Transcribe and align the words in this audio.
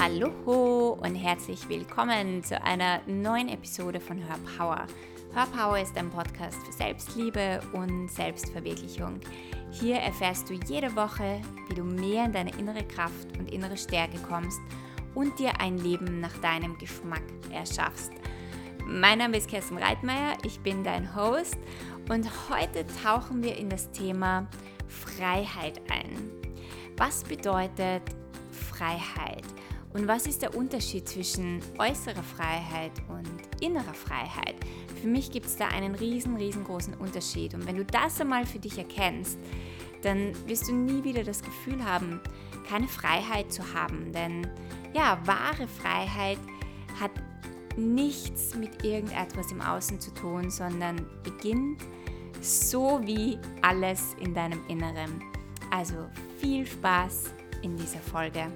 Hallo 0.00 0.96
und 1.02 1.16
herzlich 1.16 1.68
willkommen 1.68 2.44
zu 2.44 2.62
einer 2.62 3.00
neuen 3.08 3.48
Episode 3.48 3.98
von 3.98 4.16
Hör 4.18 4.38
Power. 4.56 4.86
Hör 5.34 5.46
Power 5.46 5.80
ist 5.80 5.98
ein 5.98 6.08
Podcast 6.08 6.56
für 6.64 6.72
Selbstliebe 6.72 7.60
und 7.72 8.08
Selbstverwirklichung. 8.08 9.18
Hier 9.72 9.96
erfährst 9.96 10.48
du 10.48 10.54
jede 10.54 10.94
Woche, 10.94 11.40
wie 11.68 11.74
du 11.74 11.82
mehr 11.82 12.26
in 12.26 12.32
deine 12.32 12.56
innere 12.58 12.84
Kraft 12.84 13.36
und 13.40 13.52
innere 13.52 13.76
Stärke 13.76 14.18
kommst 14.18 14.60
und 15.16 15.36
dir 15.40 15.60
ein 15.60 15.78
Leben 15.78 16.20
nach 16.20 16.36
deinem 16.38 16.78
Geschmack 16.78 17.24
erschaffst. 17.50 18.12
Mein 18.86 19.18
Name 19.18 19.38
ist 19.38 19.50
Kerstin 19.50 19.78
Reitmeier, 19.78 20.38
ich 20.44 20.60
bin 20.60 20.84
dein 20.84 21.16
Host 21.16 21.58
und 22.08 22.24
heute 22.48 22.86
tauchen 23.02 23.42
wir 23.42 23.56
in 23.56 23.68
das 23.68 23.90
Thema 23.90 24.46
Freiheit 24.86 25.80
ein. 25.90 26.30
Was 26.96 27.24
bedeutet 27.24 28.02
Freiheit? 28.52 29.44
Und 29.94 30.06
was 30.06 30.26
ist 30.26 30.42
der 30.42 30.54
Unterschied 30.54 31.08
zwischen 31.08 31.60
äußerer 31.78 32.22
Freiheit 32.22 32.92
und 33.08 33.62
innerer 33.62 33.94
Freiheit? 33.94 34.54
Für 35.00 35.08
mich 35.08 35.30
gibt 35.30 35.46
es 35.46 35.56
da 35.56 35.68
einen 35.68 35.94
riesen, 35.94 36.36
riesengroßen 36.36 36.94
Unterschied. 36.94 37.54
Und 37.54 37.66
wenn 37.66 37.76
du 37.76 37.84
das 37.84 38.20
einmal 38.20 38.44
für 38.44 38.58
dich 38.58 38.76
erkennst, 38.76 39.38
dann 40.02 40.32
wirst 40.46 40.68
du 40.68 40.74
nie 40.74 41.02
wieder 41.04 41.24
das 41.24 41.42
Gefühl 41.42 41.84
haben, 41.84 42.20
keine 42.68 42.86
Freiheit 42.86 43.52
zu 43.52 43.62
haben. 43.74 44.12
Denn 44.12 44.46
ja, 44.92 45.18
wahre 45.24 45.66
Freiheit 45.66 46.38
hat 47.00 47.10
nichts 47.76 48.54
mit 48.54 48.84
irgendetwas 48.84 49.52
im 49.52 49.60
Außen 49.60 50.00
zu 50.00 50.12
tun, 50.12 50.50
sondern 50.50 51.06
beginnt 51.22 51.82
so 52.40 53.00
wie 53.04 53.38
alles 53.62 54.14
in 54.20 54.34
deinem 54.34 54.64
Inneren. 54.68 55.22
Also 55.70 56.08
viel 56.38 56.66
Spaß 56.66 57.24
in 57.62 57.76
dieser 57.76 58.00
Folge. 58.00 58.46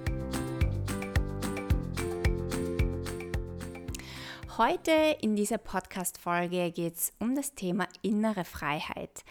Heute 4.59 5.17
in 5.19 5.35
dieser 5.35 5.57
Podcast-Folge 5.57 6.69
geht 6.69 6.95
es 6.95 7.11
um 7.17 7.33
das 7.33 7.55
Thema 7.55 7.87
innere 8.03 8.45
Freiheit 8.45 9.23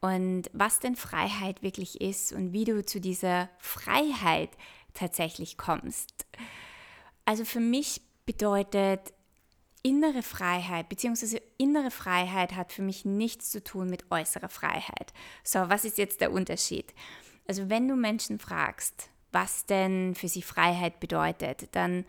und 0.00 0.50
was 0.52 0.78
denn 0.78 0.94
Freiheit 0.94 1.62
wirklich 1.62 2.02
ist 2.02 2.34
und 2.34 2.52
wie 2.52 2.64
du 2.64 2.84
zu 2.84 3.00
dieser 3.00 3.48
Freiheit 3.60 4.50
tatsächlich 4.92 5.56
kommst. 5.56 6.26
Also 7.24 7.46
für 7.46 7.60
mich 7.60 8.02
bedeutet 8.26 9.14
innere 9.82 10.22
Freiheit, 10.22 10.90
beziehungsweise 10.90 11.40
innere 11.56 11.90
Freiheit 11.90 12.54
hat 12.54 12.70
für 12.70 12.82
mich 12.82 13.06
nichts 13.06 13.50
zu 13.50 13.64
tun 13.64 13.88
mit 13.88 14.10
äußerer 14.10 14.50
Freiheit. 14.50 15.14
So, 15.44 15.60
was 15.70 15.86
ist 15.86 15.96
jetzt 15.96 16.20
der 16.20 16.30
Unterschied? 16.30 16.92
Also 17.46 17.70
wenn 17.70 17.88
du 17.88 17.96
Menschen 17.96 18.38
fragst, 18.38 19.08
was 19.32 19.64
denn 19.64 20.14
für 20.14 20.28
sie 20.28 20.42
Freiheit 20.42 21.00
bedeutet, 21.00 21.68
dann 21.72 22.04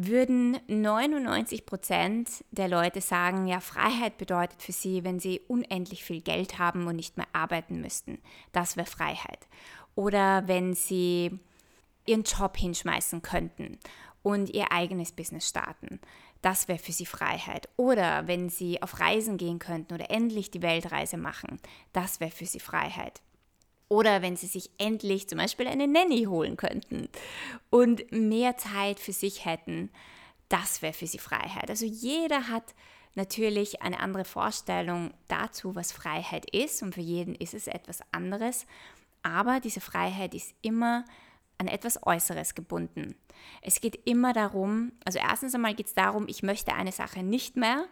würden 0.00 0.58
99 0.68 1.66
Prozent 1.66 2.44
der 2.52 2.68
Leute 2.68 3.00
sagen, 3.00 3.48
ja, 3.48 3.58
Freiheit 3.58 4.16
bedeutet 4.16 4.62
für 4.62 4.70
sie, 4.70 5.02
wenn 5.02 5.18
sie 5.18 5.40
unendlich 5.48 6.04
viel 6.04 6.20
Geld 6.20 6.60
haben 6.60 6.86
und 6.86 6.94
nicht 6.94 7.16
mehr 7.16 7.26
arbeiten 7.32 7.80
müssten. 7.80 8.18
Das 8.52 8.76
wäre 8.76 8.86
Freiheit. 8.86 9.48
Oder 9.96 10.46
wenn 10.46 10.74
sie 10.74 11.40
ihren 12.06 12.22
Job 12.22 12.56
hinschmeißen 12.56 13.22
könnten 13.22 13.78
und 14.22 14.50
ihr 14.50 14.70
eigenes 14.70 15.10
Business 15.10 15.48
starten. 15.48 16.00
Das 16.42 16.68
wäre 16.68 16.78
für 16.78 16.92
sie 16.92 17.06
Freiheit. 17.06 17.68
Oder 17.76 18.28
wenn 18.28 18.50
sie 18.50 18.80
auf 18.80 19.00
Reisen 19.00 19.36
gehen 19.36 19.58
könnten 19.58 19.94
oder 19.94 20.12
endlich 20.12 20.52
die 20.52 20.62
Weltreise 20.62 21.16
machen. 21.16 21.58
Das 21.92 22.20
wäre 22.20 22.30
für 22.30 22.46
sie 22.46 22.60
Freiheit. 22.60 23.20
Oder 23.88 24.20
wenn 24.20 24.36
sie 24.36 24.46
sich 24.46 24.70
endlich 24.78 25.28
zum 25.28 25.38
Beispiel 25.38 25.66
eine 25.66 25.86
Nanny 25.86 26.24
holen 26.24 26.56
könnten 26.56 27.08
und 27.70 28.12
mehr 28.12 28.56
Zeit 28.58 29.00
für 29.00 29.12
sich 29.12 29.44
hätten, 29.44 29.90
das 30.48 30.82
wäre 30.82 30.92
für 30.92 31.06
sie 31.06 31.18
Freiheit. 31.18 31.70
Also 31.70 31.86
jeder 31.86 32.48
hat 32.48 32.74
natürlich 33.14 33.82
eine 33.82 34.00
andere 34.00 34.24
Vorstellung 34.24 35.12
dazu, 35.26 35.74
was 35.74 35.92
Freiheit 35.92 36.50
ist 36.54 36.82
und 36.82 36.94
für 36.94 37.00
jeden 37.00 37.34
ist 37.34 37.54
es 37.54 37.66
etwas 37.66 38.00
anderes. 38.12 38.66
Aber 39.22 39.60
diese 39.60 39.80
Freiheit 39.80 40.34
ist 40.34 40.54
immer 40.62 41.04
an 41.58 41.66
etwas 41.66 42.06
Äußeres 42.06 42.54
gebunden. 42.54 43.16
Es 43.62 43.80
geht 43.80 44.06
immer 44.06 44.32
darum, 44.32 44.92
also 45.04 45.18
erstens 45.18 45.54
einmal 45.54 45.74
geht 45.74 45.88
es 45.88 45.94
darum, 45.94 46.28
ich 46.28 46.42
möchte 46.42 46.72
eine 46.72 46.92
Sache 46.92 47.22
nicht 47.22 47.56
mehr, 47.56 47.86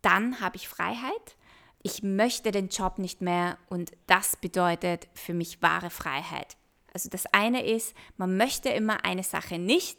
dann 0.00 0.40
habe 0.40 0.56
ich 0.56 0.68
Freiheit 0.68 1.36
ich 1.82 2.02
möchte 2.02 2.50
den 2.50 2.68
Job 2.68 2.98
nicht 2.98 3.20
mehr 3.20 3.58
und 3.68 3.92
das 4.06 4.36
bedeutet 4.36 5.08
für 5.14 5.34
mich 5.34 5.62
wahre 5.62 5.90
Freiheit. 5.90 6.56
Also 6.92 7.08
das 7.08 7.26
eine 7.26 7.64
ist, 7.64 7.94
man 8.16 8.36
möchte 8.36 8.68
immer 8.68 9.04
eine 9.04 9.22
Sache 9.22 9.58
nicht, 9.58 9.98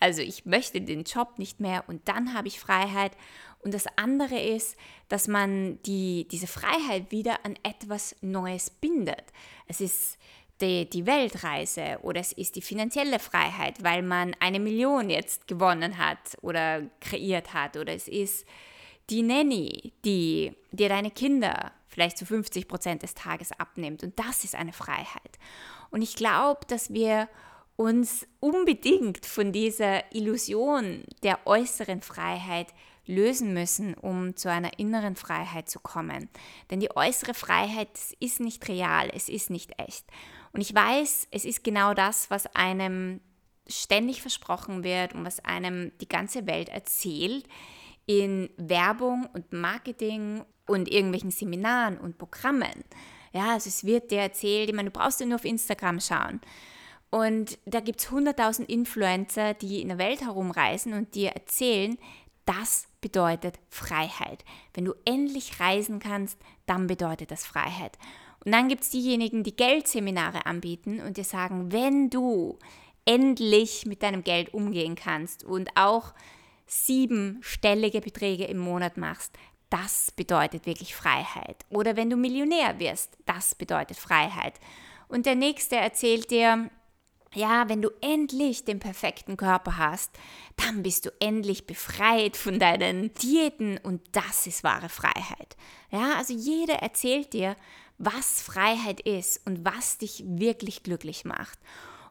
also 0.00 0.22
ich 0.22 0.46
möchte 0.46 0.80
den 0.80 1.02
Job 1.04 1.38
nicht 1.38 1.60
mehr 1.60 1.84
und 1.88 2.08
dann 2.08 2.34
habe 2.34 2.48
ich 2.48 2.60
Freiheit. 2.60 3.12
Und 3.60 3.74
das 3.74 3.86
andere 3.96 4.38
ist, 4.38 4.76
dass 5.08 5.26
man 5.26 5.82
die, 5.82 6.28
diese 6.30 6.46
Freiheit 6.46 7.10
wieder 7.10 7.44
an 7.44 7.56
etwas 7.64 8.14
Neues 8.20 8.70
bindet. 8.70 9.24
Es 9.66 9.80
ist 9.80 10.16
die, 10.60 10.88
die 10.88 11.06
Weltreise 11.06 11.98
oder 12.02 12.20
es 12.20 12.32
ist 12.32 12.54
die 12.54 12.62
finanzielle 12.62 13.18
Freiheit, 13.18 13.82
weil 13.82 14.02
man 14.02 14.36
eine 14.38 14.60
Million 14.60 15.10
jetzt 15.10 15.48
gewonnen 15.48 15.98
hat 15.98 16.36
oder 16.40 16.82
kreiert 17.00 17.52
hat 17.52 17.76
oder 17.76 17.92
es 17.92 18.06
ist 18.06 18.46
die 19.10 19.22
Nanny, 19.22 19.92
die 20.04 20.54
dir 20.70 20.88
deine 20.88 21.10
Kinder 21.10 21.72
vielleicht 21.88 22.18
zu 22.18 22.26
50 22.26 22.68
Prozent 22.68 23.02
des 23.02 23.14
Tages 23.14 23.52
abnimmt. 23.52 24.02
Und 24.02 24.18
das 24.18 24.44
ist 24.44 24.54
eine 24.54 24.72
Freiheit. 24.72 25.38
Und 25.90 26.02
ich 26.02 26.14
glaube, 26.14 26.60
dass 26.68 26.92
wir 26.92 27.28
uns 27.76 28.26
unbedingt 28.40 29.24
von 29.24 29.52
dieser 29.52 30.14
Illusion 30.14 31.04
der 31.22 31.46
äußeren 31.46 32.02
Freiheit 32.02 32.68
lösen 33.06 33.54
müssen, 33.54 33.94
um 33.94 34.36
zu 34.36 34.50
einer 34.50 34.78
inneren 34.78 35.16
Freiheit 35.16 35.70
zu 35.70 35.80
kommen. 35.80 36.28
Denn 36.70 36.80
die 36.80 36.94
äußere 36.94 37.34
Freiheit 37.34 37.88
ist 38.20 38.40
nicht 38.40 38.68
real, 38.68 39.10
es 39.14 39.28
ist 39.28 39.48
nicht 39.48 39.72
echt. 39.78 40.04
Und 40.52 40.60
ich 40.60 40.74
weiß, 40.74 41.28
es 41.30 41.44
ist 41.44 41.64
genau 41.64 41.94
das, 41.94 42.30
was 42.30 42.46
einem 42.54 43.20
ständig 43.66 44.22
versprochen 44.22 44.82
wird 44.82 45.14
und 45.14 45.24
was 45.24 45.40
einem 45.44 45.92
die 46.00 46.08
ganze 46.08 46.46
Welt 46.46 46.68
erzählt, 46.68 47.46
in 48.08 48.48
Werbung 48.56 49.28
und 49.34 49.52
Marketing 49.52 50.42
und 50.66 50.90
irgendwelchen 50.90 51.30
Seminaren 51.30 51.98
und 51.98 52.16
Programmen. 52.16 52.84
Ja, 53.34 53.52
also 53.52 53.68
es 53.68 53.84
wird 53.84 54.10
dir 54.10 54.20
erzählt, 54.20 54.70
ich 54.70 54.74
meine, 54.74 54.90
du 54.90 54.98
brauchst 54.98 55.20
ja 55.20 55.26
nur 55.26 55.36
auf 55.36 55.44
Instagram 55.44 56.00
schauen. 56.00 56.40
Und 57.10 57.58
da 57.66 57.80
gibt 57.80 58.00
es 58.00 58.08
100.000 58.08 58.64
Influencer, 58.64 59.52
die 59.52 59.82
in 59.82 59.88
der 59.88 59.98
Welt 59.98 60.22
herumreisen 60.22 60.94
und 60.94 61.14
dir 61.14 61.30
erzählen, 61.30 61.98
das 62.46 62.86
bedeutet 63.02 63.58
Freiheit. 63.68 64.42
Wenn 64.72 64.86
du 64.86 64.94
endlich 65.04 65.60
reisen 65.60 66.00
kannst, 66.00 66.38
dann 66.64 66.86
bedeutet 66.86 67.30
das 67.30 67.44
Freiheit. 67.44 67.98
Und 68.42 68.52
dann 68.52 68.68
gibt 68.68 68.84
es 68.84 68.90
diejenigen, 68.90 69.42
die 69.42 69.54
Geldseminare 69.54 70.46
anbieten 70.46 71.00
und 71.00 71.18
dir 71.18 71.24
sagen, 71.24 71.72
wenn 71.72 72.08
du 72.08 72.58
endlich 73.04 73.84
mit 73.84 74.02
deinem 74.02 74.24
Geld 74.24 74.54
umgehen 74.54 74.94
kannst 74.94 75.44
und 75.44 75.76
auch 75.76 76.14
siebenstellige 76.68 78.00
Beträge 78.00 78.44
im 78.44 78.58
Monat 78.58 78.96
machst, 78.96 79.36
das 79.70 80.10
bedeutet 80.12 80.66
wirklich 80.66 80.94
Freiheit. 80.94 81.66
Oder 81.70 81.96
wenn 81.96 82.10
du 82.10 82.16
Millionär 82.16 82.78
wirst, 82.78 83.18
das 83.26 83.54
bedeutet 83.54 83.98
Freiheit. 83.98 84.54
Und 85.08 85.26
der 85.26 85.34
nächste 85.34 85.76
erzählt 85.76 86.30
dir, 86.30 86.70
ja, 87.34 87.68
wenn 87.68 87.82
du 87.82 87.90
endlich 88.00 88.64
den 88.64 88.80
perfekten 88.80 89.36
Körper 89.36 89.76
hast, 89.76 90.10
dann 90.56 90.82
bist 90.82 91.04
du 91.04 91.10
endlich 91.20 91.66
befreit 91.66 92.36
von 92.36 92.58
deinen 92.58 93.12
Diäten 93.14 93.78
und 93.78 94.00
das 94.12 94.46
ist 94.46 94.64
wahre 94.64 94.88
Freiheit. 94.88 95.56
Ja, 95.90 96.14
also 96.16 96.32
jeder 96.32 96.76
erzählt 96.76 97.34
dir, 97.34 97.56
was 97.98 98.40
Freiheit 98.40 99.00
ist 99.00 99.44
und 99.46 99.64
was 99.64 99.98
dich 99.98 100.22
wirklich 100.26 100.82
glücklich 100.82 101.24
macht. 101.24 101.58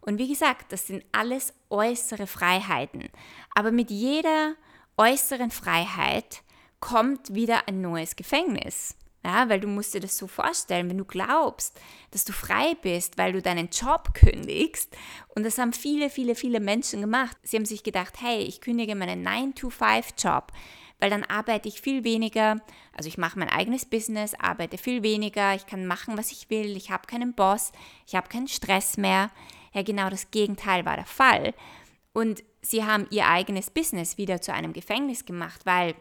Und 0.07 0.19
wie 0.19 0.29
gesagt, 0.29 0.71
das 0.71 0.87
sind 0.87 1.03
alles 1.11 1.53
äußere 1.69 2.27
Freiheiten. 2.27 3.09
Aber 3.53 3.73
mit 3.73 3.91
jeder 3.91 4.55
äußeren 4.95 5.51
Freiheit 5.51 6.43
kommt 6.79 7.35
wieder 7.35 7.67
ein 7.67 7.81
neues 7.81 8.15
Gefängnis. 8.15 8.95
Ja, 9.25 9.49
weil 9.49 9.59
du 9.59 9.67
musst 9.67 9.93
dir 9.93 9.99
das 9.99 10.17
so 10.17 10.27
vorstellen, 10.27 10.89
wenn 10.89 10.97
du 10.97 11.03
glaubst, 11.03 11.77
dass 12.11 12.23
du 12.23 12.31
frei 12.31 12.77
bist, 12.81 13.17
weil 13.17 13.33
du 13.33 13.41
deinen 13.41 13.67
Job 13.67 14.13
kündigst, 14.13 14.95
und 15.35 15.43
das 15.43 15.57
haben 15.57 15.73
viele, 15.73 16.09
viele, 16.09 16.35
viele 16.35 16.61
Menschen 16.61 17.01
gemacht. 17.01 17.35
Sie 17.43 17.57
haben 17.57 17.65
sich 17.65 17.83
gedacht, 17.83 18.21
hey, 18.21 18.43
ich 18.43 18.61
kündige 18.61 18.95
meinen 18.95 19.27
9-to-5-Job, 19.27 20.53
weil 21.01 21.09
dann 21.09 21.25
arbeite 21.25 21.67
ich 21.67 21.81
viel 21.81 22.05
weniger, 22.05 22.61
also 22.93 23.09
ich 23.09 23.17
mache 23.17 23.37
mein 23.37 23.49
eigenes 23.49 23.83
Business, 23.83 24.35
arbeite 24.35 24.77
viel 24.77 25.03
weniger, 25.03 25.53
ich 25.53 25.65
kann 25.65 25.85
machen, 25.85 26.17
was 26.17 26.31
ich 26.31 26.49
will, 26.49 26.77
ich 26.77 26.91
habe 26.91 27.07
keinen 27.07 27.33
Boss, 27.33 27.73
ich 28.05 28.15
habe 28.15 28.29
keinen 28.29 28.47
Stress 28.47 28.95
mehr. 28.95 29.31
Ja, 29.77 29.83
genau 29.83 30.09
das 30.09 30.31
Gegenteil 30.31 30.85
war 30.85 30.95
der 30.95 31.05
Fall. 31.05 31.53
Und 32.11 32.43
sie 32.63 32.83
haben 32.83 33.05
ihr 33.11 33.27
eigenes 33.27 33.69
Business 33.69 34.17
wieder 34.17 34.41
zu 34.41 34.51
einem 34.51 34.73
Gefängnis 34.73 35.23
gemacht, 35.23 35.67
weil 35.67 35.93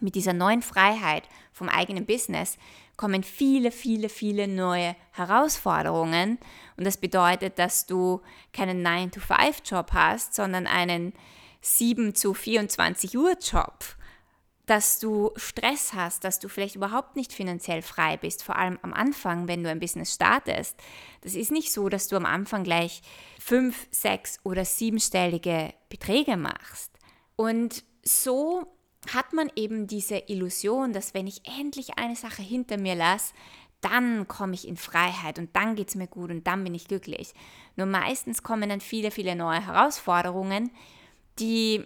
mit 0.00 0.14
dieser 0.14 0.32
neuen 0.32 0.62
Freiheit 0.62 1.28
vom 1.52 1.68
eigenen 1.68 2.06
Business 2.06 2.56
kommen 2.96 3.22
viele, 3.22 3.72
viele, 3.72 4.08
viele 4.08 4.48
neue 4.48 4.96
Herausforderungen. 5.12 6.38
Und 6.78 6.84
das 6.86 6.96
bedeutet, 6.96 7.58
dass 7.58 7.84
du 7.84 8.22
keinen 8.54 8.82
9-to-5-Job 8.82 9.92
hast, 9.92 10.34
sondern 10.34 10.66
einen 10.66 11.12
7 11.60 12.14
zu 12.14 12.32
24 12.32 13.18
Uhr 13.18 13.36
Job. 13.38 13.84
Dass 14.66 14.98
du 14.98 15.30
Stress 15.36 15.92
hast, 15.92 16.24
dass 16.24 16.38
du 16.38 16.48
vielleicht 16.48 16.76
überhaupt 16.76 17.16
nicht 17.16 17.32
finanziell 17.32 17.82
frei 17.82 18.16
bist, 18.16 18.42
vor 18.42 18.56
allem 18.56 18.78
am 18.82 18.94
Anfang, 18.94 19.46
wenn 19.46 19.62
du 19.62 19.68
ein 19.68 19.80
Business 19.80 20.14
startest. 20.14 20.76
Das 21.20 21.34
ist 21.34 21.52
nicht 21.52 21.72
so, 21.72 21.88
dass 21.88 22.08
du 22.08 22.16
am 22.16 22.24
Anfang 22.24 22.64
gleich 22.64 23.02
fünf, 23.38 23.86
sechs 23.90 24.38
oder 24.42 24.64
siebenstellige 24.64 25.74
Beträge 25.90 26.36
machst. 26.36 26.92
Und 27.36 27.84
so 28.02 28.66
hat 29.12 29.32
man 29.32 29.50
eben 29.54 29.86
diese 29.86 30.16
Illusion, 30.28 30.92
dass 30.92 31.14
wenn 31.14 31.26
ich 31.26 31.42
endlich 31.58 31.98
eine 31.98 32.16
Sache 32.16 32.42
hinter 32.42 32.78
mir 32.78 32.94
lasse, 32.94 33.34
dann 33.80 34.26
komme 34.28 34.54
ich 34.54 34.66
in 34.66 34.78
Freiheit 34.78 35.38
und 35.38 35.54
dann 35.54 35.76
geht 35.76 35.88
es 35.88 35.94
mir 35.94 36.06
gut 36.06 36.30
und 36.30 36.46
dann 36.46 36.64
bin 36.64 36.74
ich 36.74 36.88
glücklich. 36.88 37.34
Nur 37.76 37.86
meistens 37.86 38.42
kommen 38.42 38.70
dann 38.70 38.80
viele, 38.80 39.10
viele 39.10 39.36
neue 39.36 39.66
Herausforderungen, 39.66 40.70
die 41.38 41.84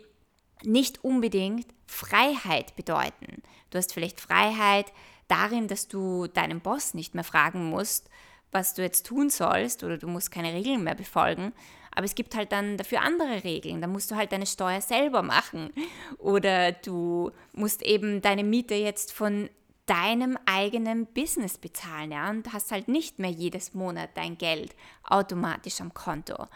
nicht 0.64 1.05
unbedingt 1.05 1.66
Freiheit 1.87 2.76
bedeuten. 2.76 3.43
Du 3.70 3.78
hast 3.78 3.93
vielleicht 3.93 4.20
Freiheit 4.20 4.93
darin, 5.28 5.69
dass 5.69 5.88
du 5.88 6.26
deinen 6.26 6.60
Boss 6.60 6.94
nicht 6.94 7.14
mehr 7.14 7.25
fragen 7.25 7.69
musst, 7.69 8.08
was 8.50 8.75
du 8.75 8.82
jetzt 8.82 9.06
tun 9.06 9.31
sollst 9.31 9.84
oder 9.84 9.99
du 9.99 10.08
musst 10.08 10.31
keine 10.31 10.55
Regeln 10.55 10.82
mehr 10.82 10.94
befolgen, 10.94 11.52
aber 11.99 12.05
es 12.05 12.14
gibt 12.14 12.37
halt 12.37 12.52
dann 12.52 12.76
dafür 12.76 13.02
andere 13.02 13.43
Regeln. 13.43 13.81
Da 13.81 13.88
musst 13.88 14.10
du 14.12 14.14
halt 14.14 14.31
deine 14.31 14.46
Steuer 14.46 14.81
selber 14.81 15.22
machen. 15.22 15.72
Oder 16.19 16.70
du 16.70 17.32
musst 17.52 17.82
eben 17.82 18.22
deine 18.22 18.44
Miete 18.44 18.75
jetzt 18.75 19.12
von 19.12 19.50
deinem 19.87 20.38
eigenen 20.46 21.06
Business 21.06 21.58
bezahlen, 21.58 22.12
ja, 22.12 22.31
und 22.31 22.52
hast 22.52 22.70
halt 22.70 22.87
nicht 22.87 23.19
mehr 23.19 23.31
jedes 23.31 23.75
Monat 23.75 24.10
dein 24.14 24.38
Geld 24.38 24.76
automatisch 25.02 25.81
am 25.81 25.93
Konto. 25.93 26.46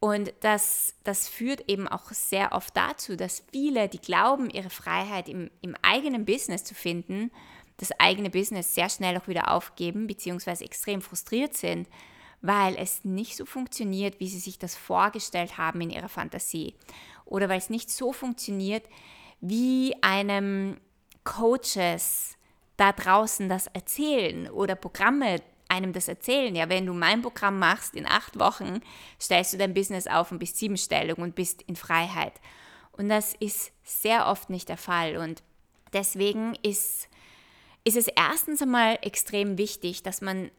Und 0.00 0.32
das, 0.40 0.94
das 1.04 1.28
führt 1.28 1.68
eben 1.68 1.86
auch 1.86 2.10
sehr 2.10 2.52
oft 2.52 2.74
dazu, 2.74 3.16
dass 3.16 3.44
viele, 3.52 3.86
die 3.88 4.00
glauben, 4.00 4.48
ihre 4.48 4.70
Freiheit 4.70 5.28
im, 5.28 5.50
im 5.60 5.76
eigenen 5.82 6.24
Business 6.24 6.64
zu 6.64 6.74
finden, 6.74 7.30
das 7.76 7.92
eigene 7.98 8.30
Business 8.30 8.74
sehr 8.74 8.88
schnell 8.88 9.18
auch 9.18 9.28
wieder 9.28 9.50
aufgeben, 9.50 10.06
beziehungsweise 10.06 10.64
extrem 10.64 11.02
frustriert 11.02 11.54
sind, 11.54 11.86
weil 12.40 12.76
es 12.76 13.04
nicht 13.04 13.36
so 13.36 13.44
funktioniert, 13.44 14.20
wie 14.20 14.28
sie 14.28 14.38
sich 14.38 14.58
das 14.58 14.74
vorgestellt 14.74 15.58
haben 15.58 15.82
in 15.82 15.90
ihrer 15.90 16.08
Fantasie. 16.08 16.74
Oder 17.26 17.50
weil 17.50 17.58
es 17.58 17.68
nicht 17.68 17.90
so 17.90 18.14
funktioniert, 18.14 18.84
wie 19.42 19.94
einem 20.02 20.78
Coaches 21.24 22.36
da 22.78 22.92
draußen 22.92 23.50
das 23.50 23.66
erzählen 23.66 24.48
oder 24.50 24.74
Programme 24.74 25.42
einem 25.70 25.92
das 25.92 26.08
erzählen. 26.08 26.54
Ja, 26.54 26.68
wenn 26.68 26.86
du 26.86 26.92
mein 26.92 27.22
Programm 27.22 27.58
machst, 27.58 27.94
in 27.94 28.06
acht 28.06 28.38
Wochen 28.38 28.80
stellst 29.20 29.52
du 29.52 29.58
dein 29.58 29.74
Business 29.74 30.06
auf 30.06 30.32
und 30.32 30.38
bist 30.38 30.56
siebenstellig 30.56 31.16
und 31.16 31.34
bist 31.34 31.62
in 31.62 31.76
Freiheit. 31.76 32.34
Und 32.92 33.08
das 33.08 33.34
ist 33.34 33.72
sehr 33.82 34.26
oft 34.26 34.50
nicht 34.50 34.68
der 34.68 34.76
Fall. 34.76 35.16
Und 35.16 35.42
deswegen 35.92 36.54
ist, 36.62 37.08
ist 37.84 37.96
es 37.96 38.08
erstens 38.08 38.60
einmal 38.60 38.98
extrem 39.02 39.58
wichtig, 39.58 40.02
dass 40.02 40.20
man 40.20 40.50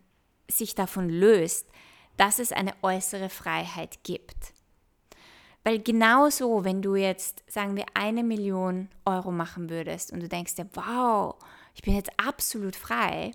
sich 0.50 0.76
davon 0.76 1.10
löst, 1.10 1.68
dass 2.18 2.40
es 2.40 2.52
eine 2.52 2.74
äußere 2.82 3.30
Freiheit 3.30 4.04
gibt. 4.04 4.54
Weil 5.64 5.80
genauso, 5.80 6.64
wenn 6.64 6.82
du 6.82 6.96
jetzt, 6.96 7.44
sagen 7.48 7.76
wir, 7.76 7.86
eine 7.94 8.24
Million 8.24 8.90
Euro 9.06 9.32
machen 9.32 9.70
würdest 9.70 10.12
und 10.12 10.22
du 10.22 10.28
denkst 10.28 10.56
dir, 10.56 10.68
wow, 10.74 11.36
ich 11.76 11.84
bin 11.84 11.96
jetzt 11.96 12.12
absolut 12.18 12.76
frei, 12.76 13.32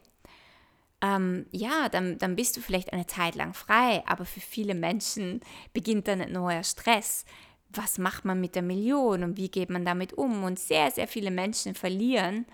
ähm, 1.02 1.46
ja, 1.50 1.88
dann, 1.88 2.18
dann 2.18 2.36
bist 2.36 2.56
du 2.56 2.60
vielleicht 2.60 2.92
eine 2.92 3.06
Zeit 3.06 3.34
lang 3.34 3.54
frei, 3.54 4.02
aber 4.06 4.24
für 4.24 4.40
viele 4.40 4.74
Menschen 4.74 5.40
beginnt 5.72 6.08
dann 6.08 6.20
ein 6.20 6.32
neuer 6.32 6.62
Stress. 6.62 7.24
Was 7.70 7.98
macht 7.98 8.24
man 8.24 8.40
mit 8.40 8.54
der 8.54 8.62
Million 8.62 9.22
und 9.22 9.36
wie 9.36 9.50
geht 9.50 9.70
man 9.70 9.84
damit 9.84 10.14
um? 10.14 10.44
Und 10.44 10.58
sehr, 10.58 10.90
sehr 10.90 11.08
viele 11.08 11.30
Menschen 11.30 11.74
verlieren 11.74 12.46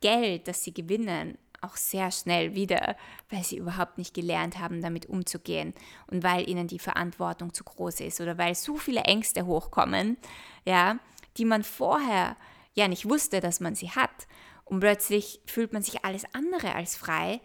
Geld, 0.00 0.48
das 0.48 0.64
sie 0.64 0.74
gewinnen, 0.74 1.38
auch 1.62 1.76
sehr 1.76 2.10
schnell 2.10 2.54
wieder, 2.54 2.96
weil 3.30 3.44
sie 3.44 3.56
überhaupt 3.56 3.96
nicht 3.96 4.14
gelernt 4.14 4.58
haben, 4.58 4.82
damit 4.82 5.06
umzugehen 5.06 5.74
und 6.08 6.22
weil 6.24 6.48
ihnen 6.48 6.66
die 6.66 6.80
Verantwortung 6.80 7.54
zu 7.54 7.64
groß 7.64 8.00
ist 8.00 8.20
oder 8.20 8.36
weil 8.36 8.54
so 8.54 8.76
viele 8.76 9.02
Ängste 9.02 9.46
hochkommen, 9.46 10.18
ja, 10.64 10.98
die 11.36 11.44
man 11.44 11.62
vorher 11.62 12.36
ja 12.74 12.88
nicht 12.88 13.08
wusste, 13.08 13.40
dass 13.40 13.60
man 13.60 13.74
sie 13.74 13.90
hat. 13.90 14.26
Und 14.64 14.80
plötzlich 14.80 15.40
fühlt 15.46 15.72
man 15.72 15.82
sich 15.82 16.04
alles 16.04 16.24
andere 16.32 16.74
als 16.74 16.96
frei 16.96 17.40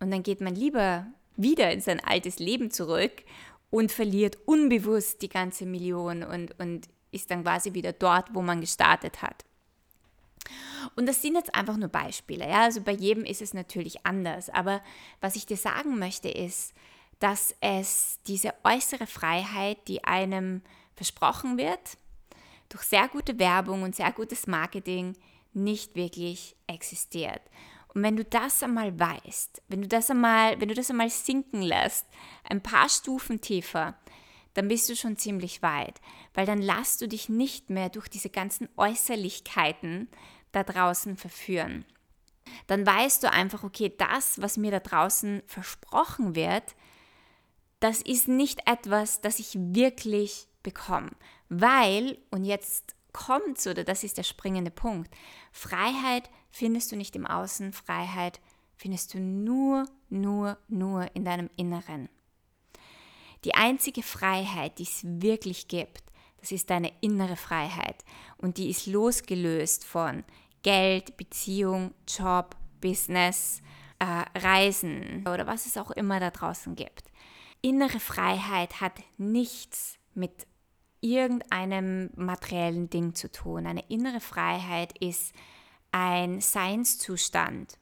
und 0.00 0.10
dann 0.10 0.22
geht 0.22 0.40
man 0.40 0.54
lieber 0.54 1.06
wieder 1.36 1.72
in 1.72 1.80
sein 1.80 2.00
altes 2.00 2.38
Leben 2.38 2.70
zurück 2.70 3.22
und 3.70 3.90
verliert 3.90 4.36
unbewusst 4.44 5.22
die 5.22 5.28
ganze 5.28 5.64
Million 5.64 6.22
und, 6.24 6.58
und 6.58 6.88
ist 7.10 7.30
dann 7.30 7.42
quasi 7.42 7.72
wieder 7.72 7.92
dort, 7.92 8.34
wo 8.34 8.42
man 8.42 8.60
gestartet 8.60 9.22
hat. 9.22 9.44
Und 10.96 11.06
das 11.06 11.22
sind 11.22 11.36
jetzt 11.36 11.54
einfach 11.54 11.76
nur 11.76 11.88
Beispiele. 11.88 12.48
Ja? 12.48 12.62
Also 12.62 12.80
bei 12.80 12.92
jedem 12.92 13.24
ist 13.24 13.40
es 13.40 13.54
natürlich 13.54 14.04
anders. 14.04 14.50
Aber 14.50 14.82
was 15.20 15.36
ich 15.36 15.46
dir 15.46 15.56
sagen 15.56 15.98
möchte, 15.98 16.28
ist, 16.28 16.74
dass 17.18 17.54
es 17.60 18.18
diese 18.26 18.52
äußere 18.64 19.06
Freiheit, 19.06 19.78
die 19.88 20.04
einem 20.04 20.62
versprochen 20.96 21.56
wird, 21.56 21.96
durch 22.68 22.82
sehr 22.82 23.08
gute 23.08 23.38
Werbung 23.38 23.82
und 23.82 23.94
sehr 23.94 24.12
gutes 24.12 24.46
Marketing 24.46 25.14
nicht 25.54 25.94
wirklich 25.96 26.56
existiert. 26.66 27.42
Und 27.94 28.02
wenn 28.02 28.16
du 28.16 28.24
das 28.24 28.62
einmal 28.62 28.98
weißt, 28.98 29.62
wenn 29.68 29.82
du 29.82 29.88
das 29.88 30.10
einmal, 30.10 30.60
wenn 30.60 30.68
du 30.68 30.74
das 30.74 30.90
einmal 30.90 31.10
sinken 31.10 31.60
lässt, 31.60 32.06
ein 32.44 32.62
paar 32.62 32.88
Stufen 32.88 33.40
tiefer, 33.40 33.96
dann 34.54 34.68
bist 34.68 34.88
du 34.88 34.96
schon 34.96 35.16
ziemlich 35.16 35.62
weit, 35.62 36.00
weil 36.34 36.46
dann 36.46 36.60
lässt 36.60 37.00
du 37.00 37.08
dich 37.08 37.28
nicht 37.28 37.70
mehr 37.70 37.88
durch 37.88 38.08
diese 38.08 38.30
ganzen 38.30 38.68
Äußerlichkeiten 38.76 40.08
da 40.52 40.62
draußen 40.62 41.16
verführen. 41.16 41.84
Dann 42.66 42.86
weißt 42.86 43.22
du 43.22 43.30
einfach, 43.30 43.62
okay, 43.62 43.92
das, 43.96 44.40
was 44.40 44.56
mir 44.56 44.70
da 44.70 44.80
draußen 44.80 45.42
versprochen 45.46 46.34
wird, 46.34 46.74
das 47.80 48.00
ist 48.00 48.28
nicht 48.28 48.60
etwas, 48.66 49.20
das 49.20 49.38
ich 49.38 49.54
wirklich 49.54 50.46
bekomme. 50.62 51.10
Weil, 51.48 52.18
und 52.30 52.44
jetzt 52.44 52.94
kommt 53.12 53.64
oder 53.66 53.84
das 53.84 54.04
ist 54.04 54.18
der 54.18 54.22
springende 54.22 54.70
Punkt, 54.70 55.14
Freiheit 55.52 56.30
findest 56.50 56.92
du 56.92 56.96
nicht 56.96 57.14
im 57.16 57.26
Außen, 57.26 57.72
Freiheit 57.72 58.40
findest 58.76 59.14
du 59.14 59.20
nur, 59.20 59.86
nur, 60.08 60.58
nur 60.68 61.14
in 61.14 61.24
deinem 61.24 61.50
Inneren. 61.56 62.08
Die 63.44 63.54
einzige 63.54 64.02
Freiheit, 64.02 64.78
die 64.78 64.84
es 64.84 65.02
wirklich 65.04 65.68
gibt, 65.68 66.02
das 66.40 66.52
ist 66.52 66.70
deine 66.70 66.92
innere 67.00 67.36
Freiheit 67.36 68.04
und 68.38 68.58
die 68.58 68.68
ist 68.70 68.86
losgelöst 68.86 69.84
von 69.84 70.24
Geld, 70.62 71.16
Beziehung, 71.16 71.94
Job, 72.08 72.56
Business, 72.80 73.62
äh, 73.98 74.24
Reisen 74.38 75.20
oder 75.20 75.46
was 75.46 75.66
es 75.66 75.76
auch 75.76 75.92
immer 75.92 76.18
da 76.18 76.30
draußen 76.30 76.74
gibt. 76.74 77.04
Innere 77.60 78.00
Freiheit 78.00 78.80
hat 78.80 78.94
nichts 79.18 79.98
mit 80.14 80.46
irgendeinem 81.02 82.10
materiellen 82.16 82.88
Ding 82.88 83.14
zu 83.14 83.30
tun. 83.30 83.66
Eine 83.66 83.84
innere 83.90 84.20
Freiheit 84.20 84.96
ist 84.98 85.34
ein 85.90 86.40
Seinszustand. 86.40 87.78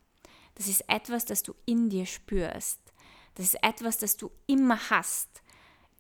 Das 0.57 0.67
ist 0.67 0.85
etwas, 0.89 1.25
das 1.25 1.45
du 1.45 1.55
in 1.65 1.89
dir 1.89 2.07
spürst. 2.07 2.81
Das 3.37 3.47
ist 3.47 3.63
etwas, 3.63 3.99
das 3.99 4.17
du 4.17 4.31
immer 4.47 4.91
hast. 4.91 5.43